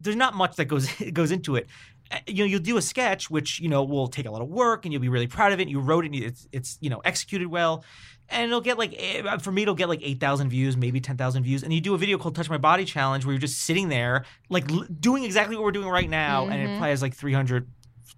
[0.00, 1.66] There's not much that goes goes into it.
[2.10, 4.48] Uh, You know, you'll do a sketch, which you know will take a lot of
[4.48, 5.62] work, and you'll be really proud of it.
[5.62, 7.84] And You wrote it, and it's it's you know executed well,
[8.28, 11.16] and it'll get like eh, for me, it'll get like eight thousand views, maybe ten
[11.16, 11.62] thousand views.
[11.62, 14.24] And you do a video called "Touch My Body Challenge," where you're just sitting there,
[14.48, 16.76] like l- doing exactly what we're doing right now, and it Mhm.
[16.76, 17.68] probably has like three hundred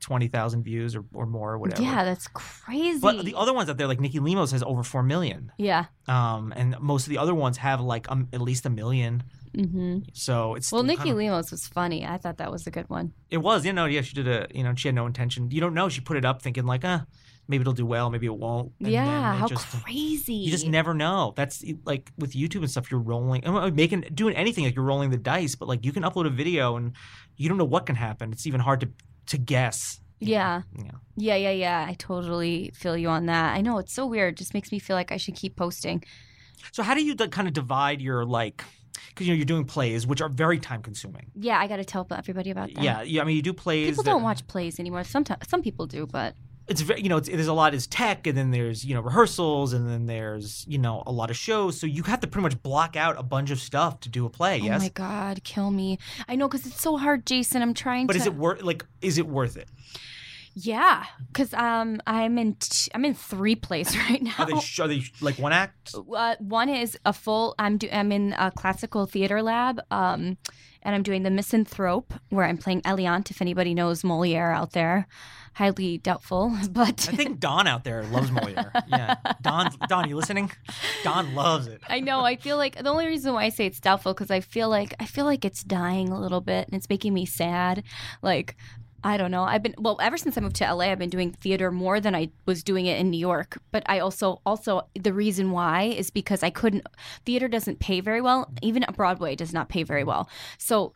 [0.01, 1.83] twenty thousand views or, or more, or whatever.
[1.83, 3.01] Yeah, that's crazy.
[3.01, 5.87] But the other ones out there, like Nikki Limo's, has over four million yeah.
[6.07, 9.24] um, and most of the other ones have like um, at least a million.
[9.66, 12.07] Hmm So it's Well, Nikki kind of- Limo's was funny.
[12.07, 13.12] I thought that was a good one.
[13.31, 14.03] It was, you know, yeah.
[14.03, 15.51] She did a, you know, she had no intention.
[15.51, 15.88] You don't know.
[15.88, 17.01] She put it up thinking like, uh,
[17.49, 18.73] maybe it'll do well, maybe it won't.
[18.79, 20.35] And yeah, it how just- crazy.
[20.35, 21.33] You just never know.
[21.37, 22.90] That's like with YouTube and stuff.
[22.90, 25.55] You're rolling, uh, making, doing anything like you're rolling the dice.
[25.57, 26.92] But like you can upload a video and
[27.37, 28.33] you don't know what can happen.
[28.33, 28.88] It's even hard to
[29.27, 30.01] to guess.
[30.21, 30.62] Yeah.
[30.77, 30.90] Yeah.
[31.16, 31.87] Yeah, yeah, yeah.
[31.88, 33.55] I totally feel you on that.
[33.55, 34.35] I know it's so weird.
[34.35, 36.03] It just makes me feel like I should keep posting.
[36.73, 38.64] So how do you kind of divide your like?
[39.08, 41.30] Because you know you're doing plays, which are very time consuming.
[41.34, 42.82] Yeah, I got to tell everybody about that.
[42.82, 43.22] Yeah, yeah.
[43.22, 43.90] I mean, you do plays.
[43.90, 45.04] People that- don't watch plays anymore.
[45.04, 46.34] Sometimes some people do, but
[46.68, 49.00] it's very you know it's, there's a lot is tech and then there's you know
[49.00, 52.42] rehearsals and then there's you know a lot of shows so you have to pretty
[52.42, 55.42] much block out a bunch of stuff to do a play oh yes my god,
[55.44, 55.98] kill me.
[56.28, 57.62] I know because it's so hard, Jason.
[57.62, 58.18] I'm trying but to.
[58.18, 59.68] is it worth like is it worth it
[60.61, 64.35] Yeah, because um, I'm in t- I'm in three plays right now.
[64.38, 67.55] are they sh- are they like one act uh, one is a full.
[67.59, 69.81] I'm do, I'm in a classical theater lab.
[69.90, 70.37] Um,
[70.83, 73.33] and I'm doing the Misanthrope, where I'm playing Eliante.
[73.33, 75.07] If anybody knows Moliere out there,
[75.55, 80.51] highly doubtful, but i think don out there loves moliere yeah don don you listening
[81.03, 82.21] don loves it I know.
[82.21, 84.94] I feel like the only reason why I say it's doubtful because I feel like
[85.01, 87.83] I feel like it's dying a little bit and it's making me sad.
[88.23, 88.57] Like
[89.04, 89.44] I don't know.
[89.44, 90.87] I've been well ever since I moved to LA.
[90.87, 93.58] I've been doing theater more than I was doing it in New York.
[93.70, 96.87] But I also also the reason why is because I couldn't.
[97.24, 98.50] Theater doesn't pay very well.
[98.61, 100.28] Even Broadway does not pay very well.
[100.58, 100.94] So.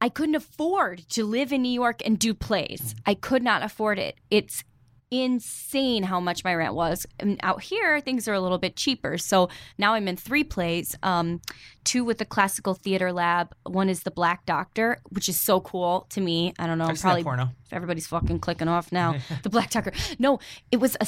[0.00, 2.94] I couldn't afford to live in New York and do plays.
[3.06, 4.16] I could not afford it.
[4.28, 4.62] It's
[5.10, 7.06] insane how much my rent was.
[7.20, 9.18] And out here, things are a little bit cheaper.
[9.18, 11.40] So now I'm in three plays um,
[11.84, 13.54] two with the Classical Theater Lab.
[13.64, 16.54] One is The Black Doctor, which is so cool to me.
[16.58, 16.84] I don't know.
[16.84, 19.16] I've I'm seen that probably porno everybody's fucking clicking off now.
[19.42, 19.92] the Black Doctor.
[20.18, 20.38] No,
[20.70, 21.06] it was a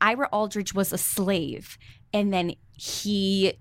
[0.00, 1.78] Ira Aldridge was a slave,
[2.12, 3.54] and then he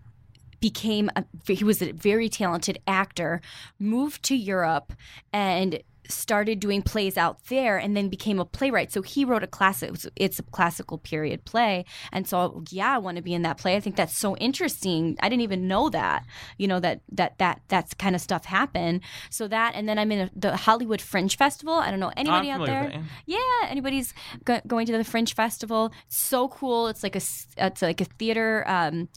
[0.60, 3.42] became a he was a very talented actor
[3.80, 4.94] moved to Europe
[5.34, 8.94] and started doing plays out there and then became a playwright.
[8.94, 12.98] So he wrote a classic it's- it's a classical period play and so yeah I
[12.98, 13.76] want to be in that play.
[13.76, 15.18] I think that's so interesting.
[15.20, 16.24] I didn't even know that
[16.58, 19.02] you know that that that that's kind of stuff happened.
[19.30, 21.74] So that and then I'm in a, the Hollywood Fringe Festival.
[21.74, 22.84] I don't know anybody out there?
[23.26, 23.68] yeah.
[23.68, 24.14] anybody's
[24.46, 25.92] go- going to the fringe festival?
[26.08, 26.88] So cool.
[26.88, 27.22] It's like a
[27.58, 29.10] it's like a theater um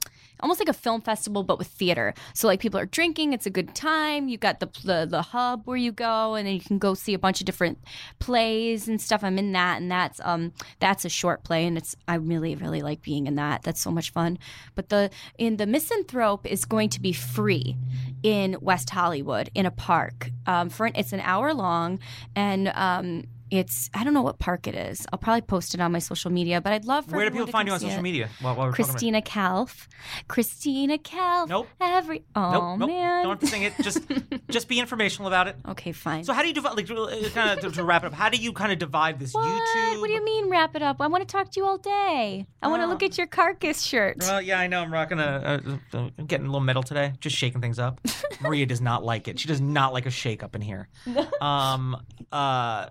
[0.43, 2.15] almost like a film festival, but with theater.
[2.35, 4.29] So like people are drinking, it's a good time.
[4.29, 7.15] You got the the the hub where you go, and then you can go see
[7.15, 7.79] a bunch of different
[8.19, 9.23] plays and stuff.
[9.23, 12.83] I'm in that, and that's um that's a short play, and it's I really really
[12.83, 13.63] like being in that.
[13.63, 14.39] That's so much fun.
[14.75, 17.77] But the in the Misanthrope is going to be free
[18.23, 20.31] in West Hollywood in a park.
[20.47, 21.99] Um, for it's an hour long,
[22.35, 25.07] and um, it's I don't know what park it is.
[25.13, 27.47] I'll probably post it on my social media, but I'd love for Where do people
[27.47, 28.03] to find you on social it.
[28.03, 28.29] media?
[28.41, 29.89] While, while Christina Calph.
[30.29, 31.49] Christina Calph.
[31.49, 31.69] Nope.
[31.81, 32.89] Every oh Nope, nope.
[32.91, 33.23] man.
[33.25, 33.73] Don't have to sing it.
[33.83, 34.01] Just,
[34.51, 35.57] just be informational about it.
[35.69, 36.25] okay, fine.
[36.25, 36.77] So how do you divide?
[36.77, 36.87] Like,
[37.35, 38.13] kind of to, to wrap it up.
[38.15, 39.45] How do you kind of divide this what?
[39.45, 40.01] YouTube?
[40.01, 41.01] What do you mean wrap it up?
[41.01, 42.47] I want to talk to you all day.
[42.63, 42.89] I want to Oh.
[42.89, 44.17] look at your carcass shirt.
[44.21, 44.81] Well, yeah, I know.
[44.81, 45.61] I'm rocking a.
[45.93, 47.13] a, a I'm getting a little metal today.
[47.21, 48.01] Just shaking things up.
[48.41, 49.39] Maria does not like it.
[49.39, 50.89] She does not like a shake up in here.
[51.41, 51.97] Um.
[52.33, 52.87] Uh.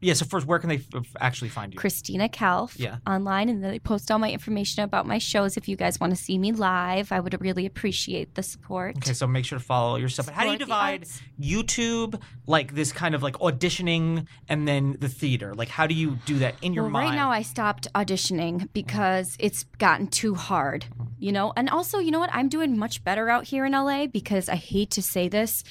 [0.00, 0.14] Yeah.
[0.14, 1.78] So first, where can they f- actually find you?
[1.78, 2.98] Christina Calph Yeah.
[3.06, 5.56] online, and then I post all my information about my shows.
[5.56, 8.96] If you guys want to see me live, I would really appreciate the support.
[8.98, 10.28] Okay, so make sure to follow your stuff.
[10.28, 11.06] How do you divide.
[11.40, 15.54] YouTube, like this kind of like auditioning, and then the theater?
[15.54, 17.10] Like, how do you do that in your well, mind?
[17.10, 20.86] right now I stopped auditioning because it's gotten too hard,
[21.18, 21.52] you know.
[21.56, 22.30] And also, you know what?
[22.32, 25.64] I'm doing much better out here in LA because I hate to say this,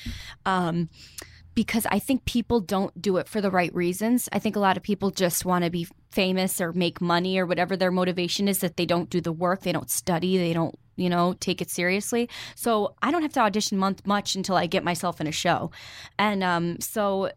[0.45, 0.89] um,
[1.57, 4.29] because I think people don't do it for the right reasons.
[4.31, 7.47] I think a lot of people just want to be famous or make money or
[7.47, 8.59] whatever their motivation is.
[8.59, 10.77] That they don't do the work, they don't study, they don't.
[10.97, 12.27] You know, take it seriously.
[12.55, 15.71] So I don't have to audition month much until I get myself in a show,
[16.19, 17.31] and um, so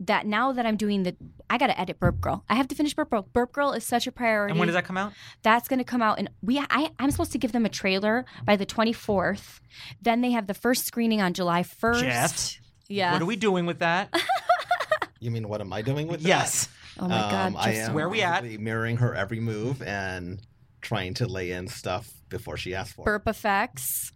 [0.00, 1.16] that now that I'm doing the,
[1.50, 2.44] I got to edit Burp Girl.
[2.48, 3.28] I have to finish Burp Girl.
[3.32, 4.52] Burp Girl is such a priority.
[4.52, 5.12] and when does that come out?
[5.42, 8.24] That's going to come out, and we, I, I'm supposed to give them a trailer
[8.44, 9.60] by the 24th.
[10.00, 12.00] Then they have the first screening on July 1st.
[12.00, 12.58] Jeff,
[12.88, 13.12] yeah.
[13.12, 14.12] what are we doing with that?
[15.20, 16.28] You mean what am I doing with that?
[16.28, 16.68] yes.
[16.96, 17.46] oh my God.
[17.48, 18.44] Um, I just am Where we at?
[18.44, 20.38] mirroring her every move and
[20.80, 23.02] trying to lay in stuff before she asks for.
[23.02, 23.04] it.
[23.06, 24.12] burp effects.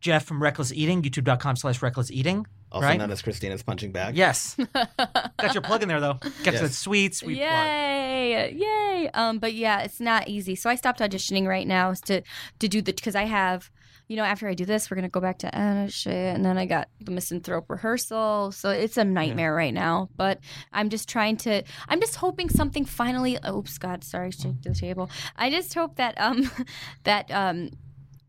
[0.00, 2.46] Jeff from Reckless Eating, youtube.com slash reckless eating.
[2.70, 2.98] Also right?
[2.98, 4.16] known as Christina's punching bag.
[4.16, 4.56] Yes.
[4.74, 6.18] Got your plug in there, though.
[6.44, 6.60] Got Yes.
[6.60, 7.48] that sweet, sweet plug.
[7.66, 8.52] Yay!
[8.56, 9.10] Yay!
[9.12, 10.54] Um, but yeah, it's not easy.
[10.54, 12.22] So I stopped auditioning right now is to
[12.60, 13.70] to do the because I have,
[14.08, 16.58] you know, after I do this, we're gonna go back to Anna shit, and then
[16.58, 18.52] I got the misanthrope rehearsal.
[18.52, 20.10] So it's a nightmare right now.
[20.16, 20.40] But
[20.72, 21.62] I'm just trying to.
[21.88, 23.38] I'm just hoping something finally.
[23.48, 25.10] Oops, God, sorry, shake the table.
[25.36, 26.50] I just hope that um
[27.04, 27.70] that um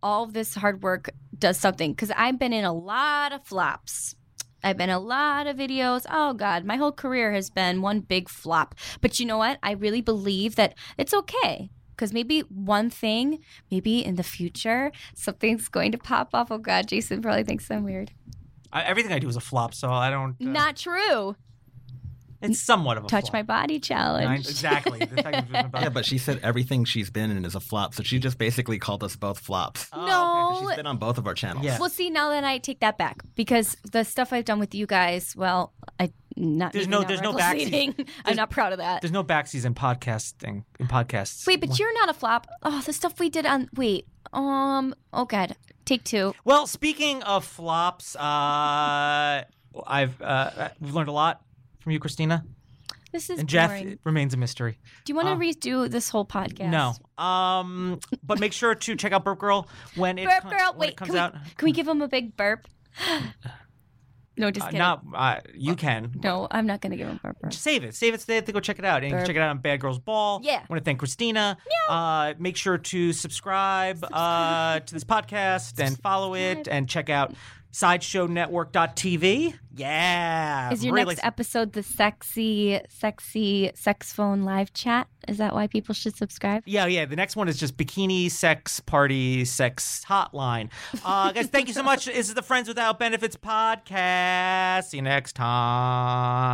[0.01, 4.15] all this hard work does something because I've been in a lot of flops.
[4.63, 6.05] I've been a lot of videos.
[6.09, 8.75] Oh God, my whole career has been one big flop.
[9.01, 9.59] But you know what?
[9.61, 11.69] I really believe that it's okay.
[11.95, 13.39] Because maybe one thing,
[13.71, 16.51] maybe in the future, something's going to pop off.
[16.51, 18.11] Oh God, Jason probably thinks I'm weird.
[18.73, 20.31] I, everything I do is a flop, so I don't.
[20.41, 21.35] Uh, Not true.
[22.41, 23.33] It's somewhat of a Touch flop.
[23.33, 24.45] my body I- challenge.
[24.47, 24.99] exactly.
[24.99, 28.03] The fact that- Yeah, but she said everything she's been in is a flop, so
[28.03, 29.87] she just basically called us both flops.
[29.93, 30.67] Oh, no.
[30.67, 31.65] She's been on both of our channels.
[31.65, 31.79] Yeah.
[31.79, 34.85] Well, see, now that I take that back, because the stuff I've done with you
[34.85, 36.73] guys, well, I not.
[36.73, 37.95] There's no- there's no eating.
[38.25, 39.01] I'm not proud of that.
[39.01, 40.63] There's no backseas in podcasting.
[40.79, 41.45] In podcasts.
[41.47, 42.47] Wait, but you're not a flop.
[42.63, 43.69] Oh, the stuff we did on.
[43.75, 44.07] Wait.
[44.33, 44.93] Um.
[45.13, 45.55] Oh God.
[45.85, 46.33] Take two.
[46.43, 48.19] Well, speaking of flops, uh,
[49.87, 51.41] I've uh, we've learned a lot
[51.79, 52.43] from you, Christina,
[53.11, 53.99] This is and Jeff boring.
[54.03, 54.79] remains a mystery.
[55.05, 56.71] Do you want to uh, redo this whole podcast?
[56.71, 60.75] No, um, but make sure to check out Burp Girl when it Burp com- girl.
[60.75, 60.89] Wait.
[60.89, 61.33] it comes Can we, out.
[61.55, 62.67] can we give him a big burp?
[64.37, 64.79] no, just Uh, kidding.
[64.79, 66.11] not uh, you can.
[66.23, 67.37] no, I'm not gonna give him burp.
[67.49, 67.95] Just save it.
[67.95, 69.03] Save it so they have to go check it out.
[69.03, 70.41] And you can check it out on Bad Girls Ball.
[70.43, 70.55] Yeah.
[70.57, 71.57] I want to thank Christina.
[71.89, 77.33] Uh, make sure to subscribe, Uh, to this podcast and follow it and check out
[77.75, 79.53] sideshownetwork.tv.
[79.75, 80.71] Yeah.
[80.71, 85.07] Is your really- next episode the sexy, sexy sex phone live chat?
[85.27, 86.63] Is that why people should subscribe?
[86.65, 87.03] Yeah, yeah.
[87.03, 90.69] The next one is just bikini sex party sex hotline.
[91.03, 92.05] Uh, guys, thank you so much.
[92.05, 94.85] This is the Friends Without Benefits podcast.
[94.85, 96.45] See you next time.